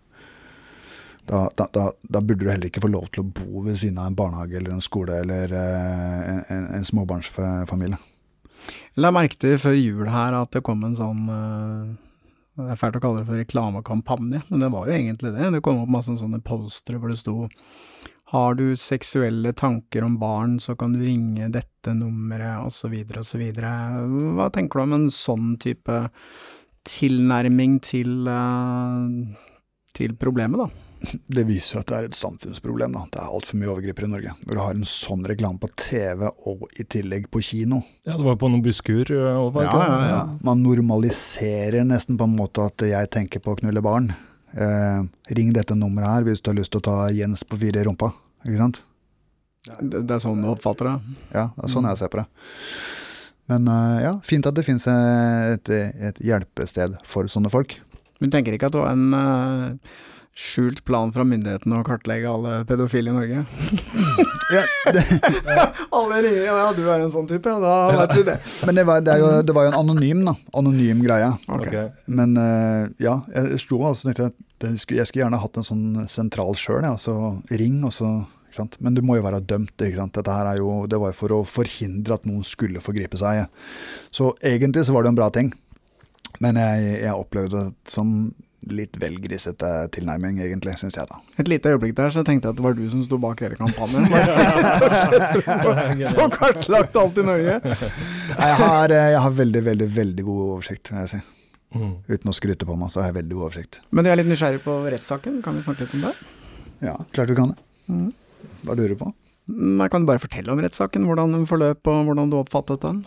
[1.27, 3.99] Da, da, da, da burde du heller ikke få lov til å bo ved siden
[3.99, 8.01] av en barnehage eller en skole eller eh, en, en, en småbarnsfamilie.
[9.03, 11.95] La merke til før jul her at det kom en sånn eh,
[12.57, 15.51] Det er fælt å kalle det for reklamekampanje, men det var jo egentlig det.
[15.57, 17.51] Det kom opp masse sånne postere hvor det sto
[18.33, 23.45] har du seksuelle tanker om barn, så kan du ringe dette nummeret, osv., osv.
[23.55, 26.01] Hva tenker du om en sånn type
[26.87, 29.37] tilnærming til, eh,
[29.95, 30.86] til problemet, da?
[31.29, 32.95] Det viser jo at det er et samfunnsproblem.
[32.97, 33.03] da.
[33.13, 34.31] Det er altfor mye overgripere i Norge.
[34.47, 37.83] Når du har en sånn reklame på TV og i tillegg på kino.
[38.07, 39.05] ja, det var på noen busskur.
[39.13, 39.91] òg, var det Ja, ikke?
[39.93, 44.15] ja, Ja, man normaliserer nesten på en måte at jeg tenker på å knulle barn.
[44.57, 45.03] Eh,
[45.37, 47.85] ring dette nummeret her hvis du har lyst til å ta Jens på fire i
[47.85, 48.13] rumpa.
[48.47, 48.81] Ikke sant?
[49.83, 51.17] Det, det er sånn du oppfatter det?
[51.35, 52.27] Ja, det er sånn jeg ser på det.
[53.53, 57.77] Men eh, ja, fint at det finnes et, et hjelpested for sånne folk.
[58.19, 59.97] Du tenker ikke at det var en eh,
[60.37, 63.45] skjult plan fra myndighetene å kartlegge alle pedofile i Norge?
[64.47, 64.63] Ja,
[64.95, 65.01] det,
[65.99, 68.37] alle ringer, ja, du er en sånn type, ja, da vet du det.
[68.69, 70.37] men det var, det, jo, det var jo en anonym, da.
[70.55, 71.33] Anonym greie.
[71.51, 71.65] Ok.
[71.67, 72.05] Ok.
[72.15, 76.55] Men eh, ja, jeg sto og tenkte at jeg skulle gjerne hatt en sånn sentral
[76.55, 76.87] sjøl.
[76.87, 76.95] Ja.
[76.95, 77.17] Så
[77.51, 78.13] ring, og så.
[78.79, 80.23] Men du må jo være dømt, ikke sant.
[80.23, 83.49] Er jo, det var jo for å forhindre at noen skulle forgripe seg.
[84.15, 85.51] Så egentlig så var det en bra ting.
[86.39, 88.15] Men jeg, jeg opplevde det som
[88.73, 91.19] litt vel grisete tilnærming, egentlig, syns jeg da.
[91.41, 93.43] Et lite øyeblikk der, så jeg tenkte jeg at det var du som sto bak
[93.45, 94.07] hele kampanjen.
[96.19, 97.59] Få kartlagt alt i Norge.
[97.63, 101.23] Nei, Jeg har, eh, jeg har veldig, veldig, veldig god oversikt, vil jeg si.
[101.77, 103.81] Uten å skryte på meg, så har jeg veldig god oversikt.
[103.91, 106.15] Men jeg er litt nysgjerrig på rettssaken, kan vi snakke litt om det?
[106.87, 107.61] Ja, klart du kan det.
[107.93, 108.11] Mm.
[108.67, 109.13] Hva lurer du på?
[109.47, 113.03] Jeg kan du bare fortelle om rettssaken, hvordan den forløp og hvordan du oppfattet den?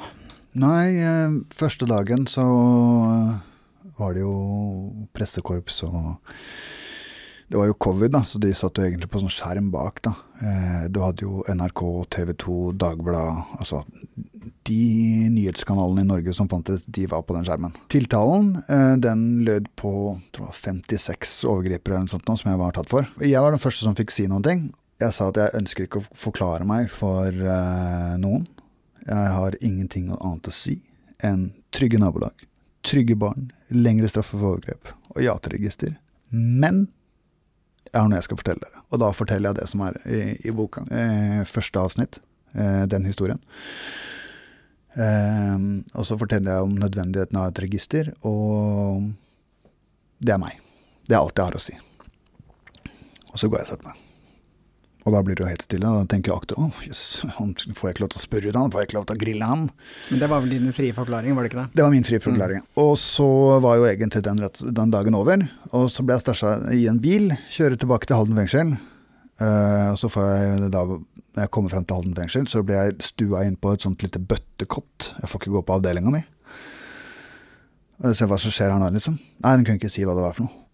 [0.60, 3.34] Nei, eh, første dagen så eh,
[4.00, 4.36] var det jo
[5.16, 6.16] pressekorps og
[7.50, 10.12] Det var jo covid, da, så de satt jo egentlig på sånn skjerm bak, da.
[10.38, 11.82] Eh, du hadde jo NRK,
[12.14, 13.80] TV 2, Dagbladet Altså
[14.70, 17.74] de nyhetskanalene i Norge som fantes, de var på den skjermen.
[17.90, 19.94] Tiltalen eh, den lød på
[20.36, 23.10] tror jeg, 56 overgripere eller noe sånt som jeg var tatt for.
[23.24, 24.68] Jeg var den første som fikk si noen ting.
[25.02, 28.46] Jeg sa at jeg ønsker ikke å forklare meg for eh, noen.
[29.08, 30.82] Jeg har ingenting annet å si
[31.26, 32.36] enn trygge nabolag,
[32.86, 35.96] trygge barn, lengre straffer for overgrep og ja til register.
[36.32, 36.88] Men
[37.90, 40.22] jeg har noe jeg skal fortelle dere, og da forteller jeg det som er i,
[40.46, 40.84] i boka.
[40.94, 42.20] Eh, første avsnitt,
[42.54, 43.42] eh, den historien.
[44.94, 45.56] Eh,
[45.96, 49.10] og så forteller jeg om nødvendigheten av et register, og
[50.22, 50.62] det er meg.
[51.08, 51.80] Det er alt jeg har å si.
[53.32, 54.06] Og så går jeg og setter meg.
[55.08, 55.88] Og da blir det jo helt stille.
[55.88, 58.72] Da tenker akkurat, å jøss, yes, får jeg ikke lov til å spørre ut han?
[58.74, 59.62] Får jeg ikke lov til å grille han?
[60.10, 61.68] Men det var vel din frie forklaring, var det ikke det?
[61.80, 62.66] Det var min frie forklaring.
[62.66, 62.82] Mm.
[62.84, 63.30] Og så
[63.64, 65.46] var jo egentlig den, den, dagen over.
[65.72, 68.76] Og så ble jeg stæsja i en bil, kjører tilbake til Halden fengsel.
[69.40, 72.82] Uh, og så får jeg da, når jeg kommer frem til Halden fengsel, så blir
[72.82, 75.14] jeg stua inn på et sånt lite bøttekott.
[75.22, 76.26] Jeg får ikke gå på avdelinga mi.
[78.00, 79.16] Og så ser hva som skjer her nå, liksom.
[79.16, 80.66] Nei, den kunne ikke si hva det var for noe.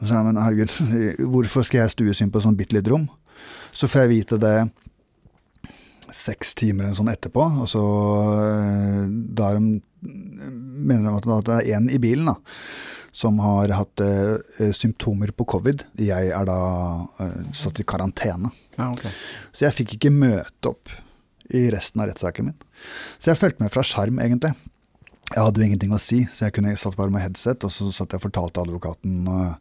[0.00, 0.74] Og så, men herregud,
[1.32, 3.06] hvorfor skal jeg stues inn på et sånt bitte lite rom?
[3.72, 4.56] Så får jeg vite det
[6.14, 7.82] seks timer eller sånn etterpå, og så
[9.36, 12.36] da de, mener de at det er én i bilen da,
[13.14, 15.84] som har hatt uh, symptomer på covid.
[15.98, 16.58] Jeg er da
[17.20, 18.52] uh, satt i karantene.
[18.76, 19.14] Ja, okay.
[19.52, 20.92] Så jeg fikk ikke møte opp
[21.50, 22.58] i resten av rettssaken min.
[23.18, 24.54] Så jeg fulgte med fra skjerm, egentlig.
[25.30, 27.90] Jeg hadde jo ingenting å si, så jeg kunne satt bare med headset, og så
[27.94, 29.58] satt jeg og fortalte advokaten hvem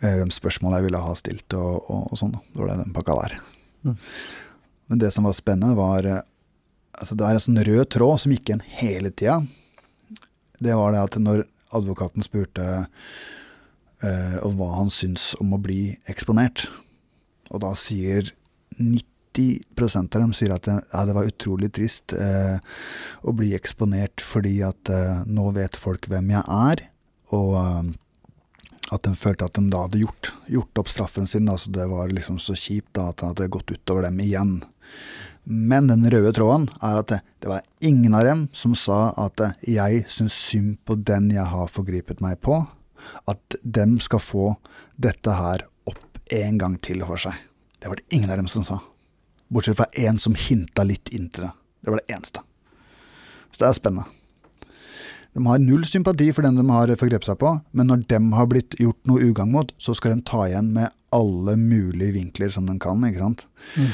[0.00, 2.36] spørsmål jeg ville ha stilt, og, og, og sånn.
[2.52, 3.38] Det var det den pakka der.
[3.82, 3.96] Mm.
[4.88, 6.06] Men det som var spennende, var
[6.98, 9.40] altså Det er en sånn rød tråd som gikk igjen hele tida.
[10.58, 11.44] Det var det at når
[11.74, 12.64] advokaten spurte
[14.04, 16.66] uh, om hva han syns om å bli eksponert,
[17.52, 18.32] og da sier
[18.78, 22.58] 90% av dem sier at det, ja, det var utrolig trist uh,
[23.22, 26.84] å bli eksponert fordi at uh, nå vet folk hvem jeg er,
[27.36, 27.94] og
[28.94, 31.48] at de følte at de da hadde gjort, gjort opp straffen sin.
[31.50, 34.58] Altså det var liksom så kjipt da, at det hadde gått utover dem igjen.
[35.44, 39.40] Men den røde tråden er at det, det var ingen av dem som sa at
[39.64, 42.62] jeg syns synd på den jeg har forgripet meg på.
[43.30, 44.50] At dem skal få
[44.96, 47.36] dette her opp en gang til for seg.
[47.78, 48.80] Det var det ingen av dem som sa.
[49.48, 51.54] Bortsett fra én som hinta litt inn til det.
[51.80, 52.42] Det var det eneste.
[53.52, 54.17] Så det er spennende.
[55.38, 58.48] De har null sympati for den de har forgrepet seg på, men når de har
[58.50, 62.66] blitt gjort noe ugagn mot, så skal de ta igjen med alle mulige vinkler som
[62.66, 63.04] de kan.
[63.06, 63.46] ikke sant?
[63.78, 63.92] Mm.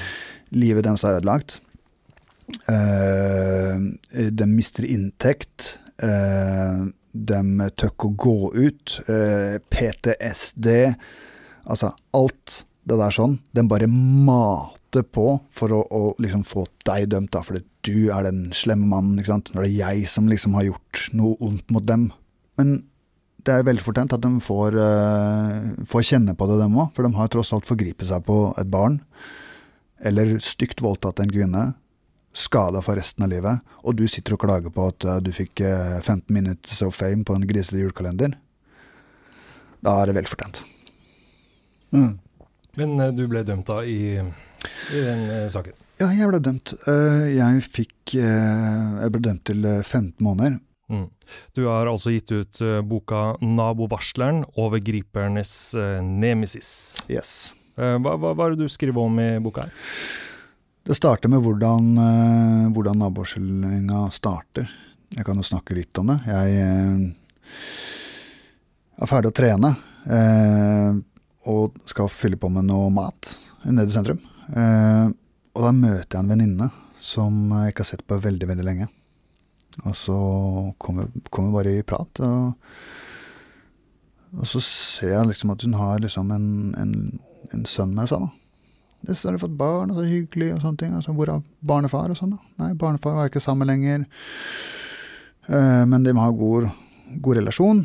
[0.65, 1.59] Livet deres er ødelagt.
[2.69, 3.93] Uh,
[4.33, 5.77] de mister inntekt.
[6.03, 8.97] Uh, de tør å gå ut.
[9.09, 10.71] Uh, PTSD.
[11.65, 13.39] Altså alt det der sånn.
[13.53, 13.89] De bare
[14.95, 18.87] mater på for å, å liksom få deg dømt, da, fordi du er den slemme
[18.87, 19.19] mannen.
[19.19, 19.55] ikke sant?
[19.55, 22.13] Når det er jeg som liksom har gjort noe ondt mot dem.
[22.57, 22.85] Men
[23.45, 26.93] det er velfortjent at de får, uh, får kjenne på det, dem òg.
[26.95, 29.01] For de har tross alt forgripet seg på et barn.
[30.01, 31.75] Eller stygt voldtatt en kvinne.
[32.35, 33.61] Skada for resten av livet.
[33.85, 37.25] Og du sitter og klager på at uh, du fikk uh, 15 minutes of fame
[37.25, 38.39] på en grisete julekalender.
[39.85, 40.65] Da er det velfortjent.
[41.93, 42.15] Mm.
[42.75, 44.17] Men du ble dømt da i,
[44.93, 45.77] i den saken?
[46.01, 46.75] Ja, jeg ble dømt.
[47.31, 50.59] Jeg fikk Jeg ble dømt til 15 måneder.
[50.91, 51.07] Mm.
[51.57, 57.01] Du har altså gitt ut boka 'Nabovarsleren overgripernes nemesis'.
[57.09, 57.55] Yes.
[57.75, 59.73] Hva, hva, hva er det du skriver om i boka her?
[60.85, 61.97] Det starter med hvordan,
[62.77, 64.69] hvordan nabovarslinga starter.
[65.15, 66.19] Jeg kan jo snakke litt om det.
[66.29, 67.15] Jeg
[69.01, 69.71] er ferdig å trene
[71.49, 74.21] og skal fylle på med noe mat nede i sentrum.
[74.53, 76.69] Og da møter jeg en venninne
[77.05, 78.89] som jeg ikke har sett på veldig, veldig lenge.
[79.83, 80.17] Og så
[80.79, 82.55] kommer vi bare i prat, og,
[84.37, 86.47] og, så ser jeg liksom at hun har liksom en,
[86.79, 86.95] en,
[87.51, 88.31] en sønn med seg, da.
[89.09, 90.95] det har du fått barn, og så hyggelig, og sånne ting.
[90.95, 92.55] Altså, hvor er barnefar og sånn, da?
[92.63, 94.07] Nei, barnefar var ikke sammen lenger.
[95.51, 96.71] Eh, men de har god,
[97.19, 97.85] god relasjon.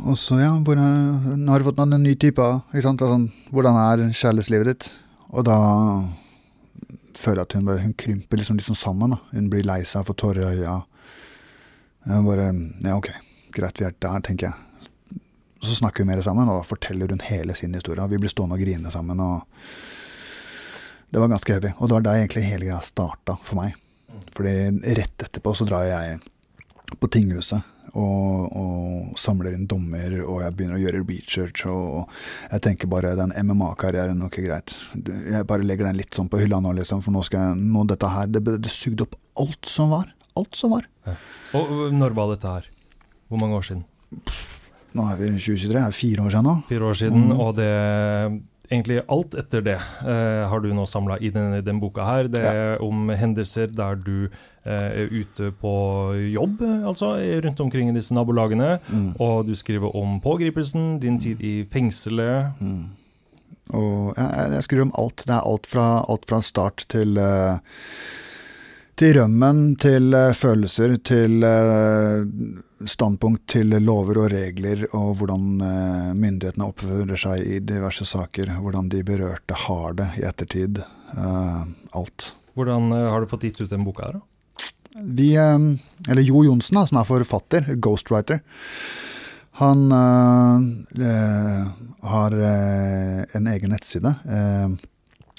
[0.00, 3.02] Og så, ja, hvor nå har du fått en ny type, ikke sant.
[3.04, 4.92] Altså, hvordan er kjærlighetslivet ditt?
[5.30, 5.58] Og da
[7.18, 9.14] føler jeg at hun, bare, hun krymper liksom, liksom sammen.
[9.14, 9.20] da.
[9.32, 10.80] Hun blir lei seg, får tårer i øya.
[12.06, 12.48] Jeg bare
[12.84, 13.10] Ja, ok,
[13.54, 15.20] greit, vi er der, tenker jeg.
[15.60, 18.08] Så snakker vi mer sammen, og da forteller hun hele sin historie.
[18.08, 19.20] Vi blir stående og grine sammen.
[19.20, 19.42] og
[21.12, 21.72] Det var ganske heavy.
[21.76, 23.76] Og det var der egentlig hele greia starta for meg.
[24.34, 24.54] Fordi
[24.96, 26.20] rett etterpå så drar jeg
[26.98, 27.60] på tinghuset
[27.98, 31.64] og, og, samler inn dommer, og jeg begynner å gjøre research.
[31.70, 32.06] Og
[32.50, 34.76] jeg tenker bare den MMA-karrieren, ok, greit.
[34.96, 37.02] Jeg bare legger den litt sånn på hylla nå, liksom.
[37.04, 40.12] For nå skal jeg nå dette her Det, det sugde opp alt som var.
[40.38, 40.86] Alt som var.
[41.08, 41.16] Ja.
[41.58, 42.70] Og når var dette her?
[43.30, 43.84] Hvor mange år siden?
[44.96, 46.54] Nå er vi i 2023, det er fire år siden nå.
[46.70, 47.42] Fire år siden, mm.
[47.42, 47.70] og det
[48.70, 52.30] egentlig alt etter det eh, har du nå samla i denne den boka her.
[52.30, 52.78] Det er ja.
[52.86, 54.30] om hendelser der du
[54.60, 55.74] ute på
[56.34, 58.74] jobb, altså rundt omkring i disse nabolagene.
[58.92, 59.14] Mm.
[59.16, 62.60] Og du skriver om pågripelsen, din tid i fengselet.
[62.60, 62.90] Mm.
[63.72, 65.24] Og jeg, jeg, skriver om alt.
[65.24, 67.56] Det er alt fra, alt fra start til uh,
[69.00, 72.20] til rømmen, til uh, følelser, til uh,
[72.84, 78.52] standpunkt til lover og regler, og hvordan uh, myndighetene oppfører seg i diverse saker.
[78.60, 80.82] Hvordan de berørte har det i ettertid.
[81.96, 82.34] alt.
[82.54, 84.29] Hvordan har du fått gitt ut den boka her, da?
[84.94, 88.40] Vi, eller Jo Johnsen, som er forfatter, ghostwriter,
[89.60, 89.90] han
[92.10, 92.36] har
[93.36, 94.14] en egen nettside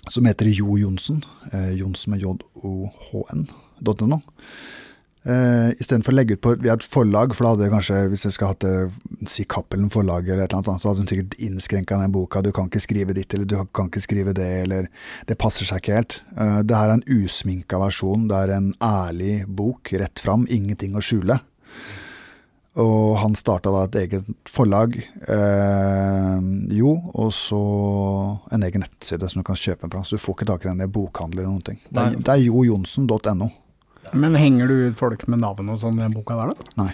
[0.10, 1.24] som heter Jo Johnsen.
[1.52, 4.20] Eh, Johnsen med J-O-H-N.no.
[5.22, 8.24] Eh, Istedenfor å legge ut på via et forlag, for da hadde jeg kanskje, hvis
[8.26, 11.38] jeg skulle hatt det, si Cappelen forlag eller et eller annet, så hadde hun sikkert
[11.38, 12.42] innskrenka den boka.
[12.42, 14.90] Du kan ikke skrive ditt, eller du kan ikke skrive det, eller
[15.30, 16.22] Det passer seg ikke helt.
[16.34, 18.28] Uh, det her er en usminka versjon.
[18.32, 21.38] Det er en ærlig bok, rett fram, ingenting å skjule.
[22.82, 24.98] Og han starta da et eget forlag,
[25.30, 26.42] uh,
[26.74, 27.62] jo, og så
[28.50, 30.02] en egen nettside som du kan kjøpe fra.
[30.02, 31.84] Så du får ikke tak i den i bokhandler eller noen ting.
[31.92, 33.52] Det er, det er jojonsen.no.
[34.14, 36.84] Men henger du ut folk med navn og sånn i den boka der, da?
[36.84, 36.92] Nei.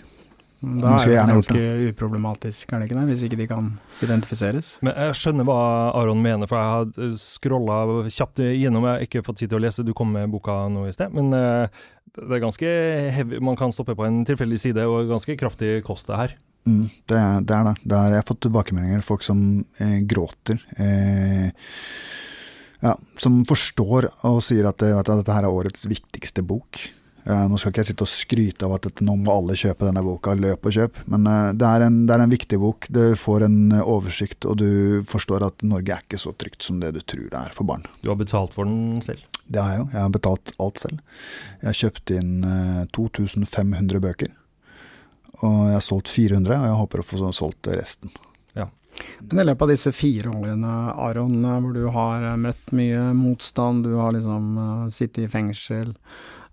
[0.58, 1.60] Da er det ganske
[1.92, 3.04] uproblematisk, er det ikke det?
[3.12, 3.68] Hvis ikke de kan
[4.02, 4.72] identifiseres.
[4.82, 5.60] Men jeg skjønner hva
[6.00, 7.78] Aron mener, for jeg har scrolla
[8.10, 8.88] kjapt gjennom.
[8.90, 11.14] Jeg har ikke fått tid til å lese, du kom med boka nå i sted.
[11.14, 11.86] Men uh,
[12.18, 12.74] det er ganske
[13.14, 13.42] heavy.
[13.44, 16.36] Man kan stoppe på en tilfeldig side, og ganske kraftig kost det her.
[16.68, 17.76] Mm, det, det, er det.
[17.84, 19.06] det er, jeg har fått tilbakemeldinger.
[19.06, 19.44] Folk som
[19.78, 20.58] eh, gråter.
[20.82, 21.54] Eh,
[22.84, 26.84] ja, som forstår og sier at, at, dette her er årets viktigste bok.
[27.28, 29.88] Eh, nå skal ikke jeg sitte og skryte av at dette, nå må alle kjøpe
[29.88, 31.02] denne boka, løp og kjøp.
[31.12, 32.88] Men eh, det er, en, det, er en, viktig bok.
[32.94, 34.70] Du får en oversikt, og du
[35.10, 37.84] forstår at Norge er ikke så trygt som det du tror det er for barn.
[38.04, 39.26] Du har betalt for den selv?
[39.48, 39.90] Det har jeg jo.
[39.94, 41.04] Jeg har betalt alt selv.
[41.62, 42.32] Jeg har kjøpt inn
[42.96, 44.36] 2500 eh, bøker.
[45.38, 48.14] Og jeg har solgt 400, og jeg håper å få solgt resten.
[49.20, 50.74] Men i løpet av disse fire årene,
[51.08, 55.32] Aron, eh, hvor du har eh, møtt mye motstand, du har liksom uh, sittet i
[55.32, 55.94] fengsel,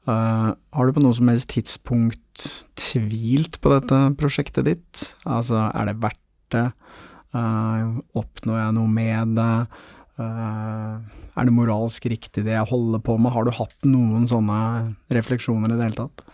[0.08, 2.46] uh, har du på noe som helst tidspunkt
[2.80, 5.08] tvilt på dette prosjektet ditt?
[5.24, 6.22] Altså, er det verdt
[6.54, 6.68] det?
[7.34, 9.52] Uh, oppnår jeg noe med det?
[10.14, 11.02] Uh,
[11.34, 13.34] er det moralsk riktig det jeg holder på med?
[13.34, 16.24] Har du hatt noen sånne refleksjoner i det hele tatt?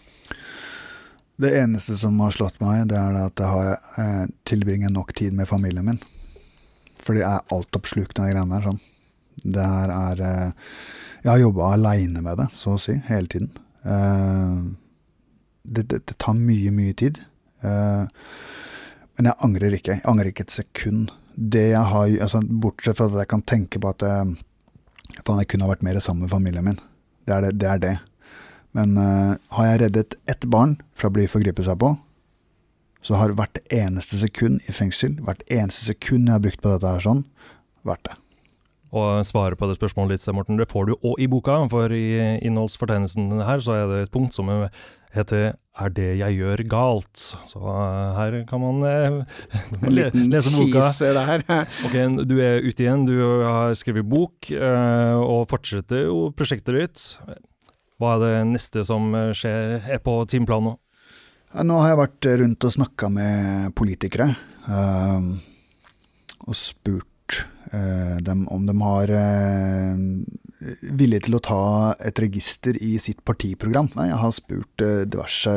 [1.41, 5.33] Det eneste som har slått meg, det er at jeg har eh, tilbringer nok tid
[5.33, 6.01] med familien min.
[7.11, 8.67] Fordi jeg er altoppslukende av greiene der.
[8.69, 8.77] Sånn.
[9.51, 10.75] Det her er eh,
[11.25, 13.49] Jeg har jobba aleine med det, så å si, hele tiden.
[13.83, 14.61] Eh,
[15.67, 17.19] det, det, det, tar mye, mye tid.
[17.67, 18.05] Eh,
[19.19, 19.97] men jeg angrer ikke.
[19.99, 23.83] Jeg angrer ikke et sekund det jeg har altså, Bortsett fra at jeg kan tenke
[23.83, 24.39] på at jeg,
[25.25, 26.81] faen, jeg kunne ha vært mer sammen med familien min.
[27.27, 27.53] Det er det.
[27.59, 27.95] det, er det.
[28.79, 31.97] Men har jeg reddet ett barn fra å bli forgripet seg på,
[33.03, 36.97] så har hvert eneste sekund i fengsel, hvert eneste sekund jeg har brukt på dette
[36.97, 37.25] her sånn,
[37.87, 38.17] vært det.
[38.91, 42.39] Og svare på det spørsmålet litt, Morten, det får du òg i boka, for i
[42.43, 44.51] innholdsfortegnelsen her så er det et punkt som
[45.15, 49.23] heter 'Er det jeg gjør galt?' Så uh, her kan man eh,
[49.95, 50.91] le lese boka.
[51.87, 57.19] ok, Du er ute igjen, du har skrevet bok, eh, og fortsetter jo prosjektet ditt.
[57.99, 60.77] Hva er det neste som skjer, er på timeplanen
[61.55, 61.79] nå?
[61.81, 64.29] Har jeg vært rundt og snakka med politikere,
[66.47, 67.11] og spurt
[67.73, 69.97] Eh, dem, om de har eh,
[70.91, 71.59] vilje til å ta
[72.03, 73.93] et register i sitt partiprogram.
[73.95, 75.53] Nei, Jeg har spurt eh, diverse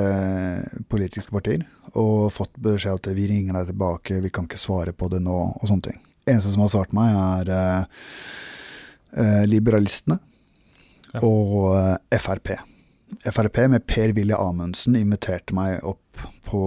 [0.91, 1.63] politiske partier
[1.97, 5.21] og fått beskjed om at vi ringer deg tilbake, vi kan ikke svare på det
[5.25, 5.97] nå, og sånne ting.
[6.29, 7.09] Eneste som har svart meg,
[9.13, 10.17] er Liberalistene
[11.13, 11.19] Ja.
[11.21, 12.55] og Frp.
[13.23, 16.63] Frp med Per-Willy Amundsen inviterte meg opp på,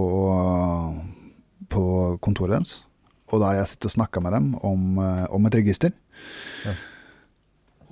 [1.73, 1.85] på
[2.23, 2.75] kontoret deres.
[3.27, 5.91] Og da har jeg sittet og snakka med dem om, eh, om et register.
[6.65, 6.75] Ja.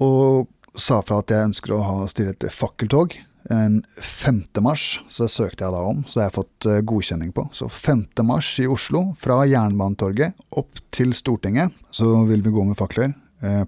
[0.03, 3.17] Og sa fra at jeg ønsker å ha, stille et fakkeltog.
[3.53, 4.47] En 5.
[4.65, 7.45] mars, så det søkte jeg da om, så det har jeg fått eh, godkjenning på.
[7.53, 8.07] Så 5.
[8.25, 13.13] mars i Oslo, fra Jernbanetorget opp til Stortinget, så vil vi gå med fakler,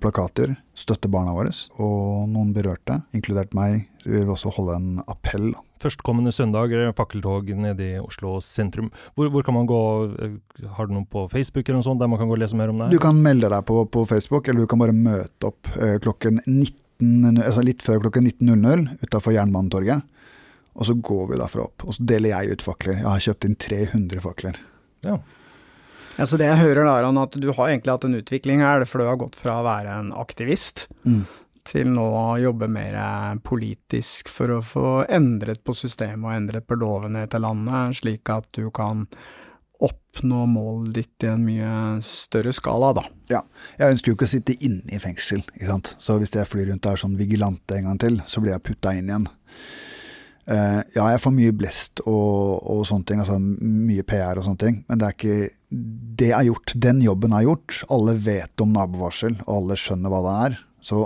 [0.02, 1.52] plakater, støtte barna våre.
[1.78, 5.52] Og noen berørte, inkludert meg, vi vil også holde en appell.
[5.84, 8.90] Førstkommende søndag er fakkeltog nede i Oslo sentrum.
[9.14, 9.82] Hvor, hvor kan man gå,
[10.24, 10.38] eh,
[10.78, 12.74] har du noe på Facebook eller noe sånt der man kan gå og lese mer
[12.74, 12.90] om det?
[12.96, 16.42] Du kan melde deg på på Facebook, eller du kan bare møte opp eh, klokken
[16.46, 20.02] 19, altså litt før klokken 19.00 utafor Jernbanetorget.
[20.78, 21.86] Og så går vi derfra opp.
[21.86, 23.00] Og så deler jeg ut fakler.
[23.02, 24.60] Jeg har kjøpt inn 300 fakler.
[25.06, 25.20] Ja.
[26.18, 28.86] Ja, så det jeg hører da, er at du har egentlig hatt en utvikling her,
[28.90, 31.26] for du har gått fra å være en aktivist Mm.
[31.68, 32.96] til nå å jobbe mer
[33.44, 38.48] politisk for å få endret på systemet og endret på lovene til landet, slik at
[38.56, 39.06] du kan
[39.84, 43.04] oppnå målet ditt i en mye større skala, da.
[43.30, 43.44] Ja.
[43.78, 45.92] Jeg ønsker jo ikke å sitte inne i fengsel, ikke sant.
[46.02, 48.64] Så hvis jeg flyr rundt og er sånn vigilante en gang til, så blir jeg
[48.72, 49.28] putta inn igjen.
[50.48, 54.62] Eh, ja, jeg får mye blest og, og sånne ting, altså mye PR og sånne
[54.62, 55.54] ting, men det er ikke
[56.18, 56.72] Det er gjort.
[56.88, 57.82] Den jobben er gjort.
[57.92, 60.54] Alle vet om nabovarsel, og alle skjønner hva det er.
[60.80, 61.02] Så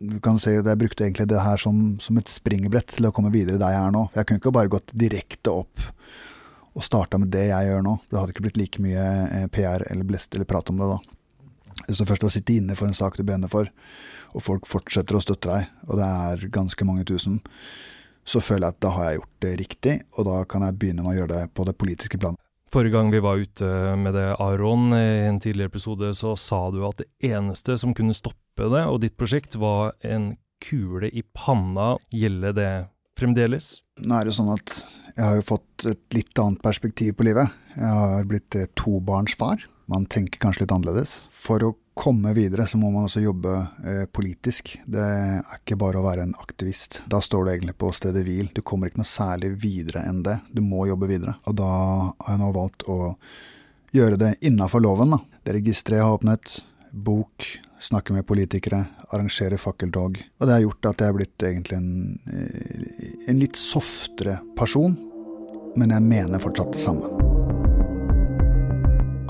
[0.00, 3.12] du kan si at jeg brukte egentlig det her som, som et springbrett til å
[3.14, 4.02] komme videre der jeg er nå.
[4.16, 5.84] Jeg kunne ikke bare gått direkte opp
[6.74, 7.94] og starta med det jeg gjør nå.
[8.08, 10.98] Det hadde ikke blitt like mye eh, PR eller blest eller prat om det da.
[11.94, 13.70] Så først å sitte inne for en sak du brenner for,
[14.34, 17.38] og folk fortsetter å støtte deg, og det er ganske mange tusen,
[18.24, 21.04] så føler jeg at da har jeg gjort det riktig, og da kan jeg begynne
[21.04, 22.40] med å gjøre det på det politiske planet.
[22.70, 23.68] Forrige gang vi var ute
[23.98, 28.14] med det, Aron, i en tidligere episode, så sa du at det eneste som kunne
[28.14, 31.96] stoppe det og ditt prosjekt, var en kule i panna.
[32.14, 32.72] Gjelder det
[33.18, 33.80] fremdeles?
[34.04, 34.76] Nå er det sånn at
[35.16, 37.50] jeg har jo fått et litt annet perspektiv på livet.
[37.74, 39.66] Jeg har blitt eh, tobarnsfar.
[39.90, 41.16] Man tenker kanskje litt annerledes.
[41.34, 43.52] For å komme videre så må man også jobbe
[43.84, 44.72] eh, politisk.
[44.86, 47.02] Det er ikke bare å være en aktivist.
[47.10, 48.50] Da står du egentlig på stedet hvil.
[48.54, 50.38] Du kommer ikke noe særlig videre enn det.
[50.52, 51.36] Du må jobbe videre.
[51.50, 53.14] Og da har jeg nå valgt å
[53.96, 55.16] gjøre det innafor loven.
[55.16, 55.20] Da.
[55.44, 56.54] Det registeret jeg har åpnet,
[56.90, 57.46] bok,
[57.80, 60.18] snakke med politikere, arrangere fakkeltog.
[60.38, 64.96] Og det har gjort at jeg er blitt egentlig en, eh, en litt softere person,
[65.76, 67.12] men jeg mener fortsatt det samme.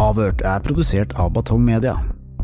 [0.01, 1.99] Avhørt er produsert av Batong Media.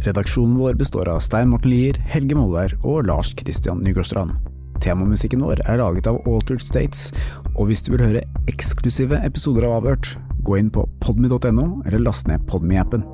[0.05, 4.37] Redaksjonen vår består av Stein Morten Lier, Helge Molvær og Lars Christian Nygårdstrand.
[4.85, 7.09] Temamusikken vår er laget av Altered States,
[7.55, 10.13] og hvis du vil høre eksklusive episoder av Avhørt,
[10.47, 13.07] gå inn på podmy.no eller last ned Podmy-appen.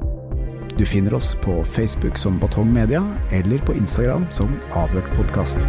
[0.78, 5.68] Du finner oss på Facebook som Batong Media, eller på Instagram som Avhørt podkast.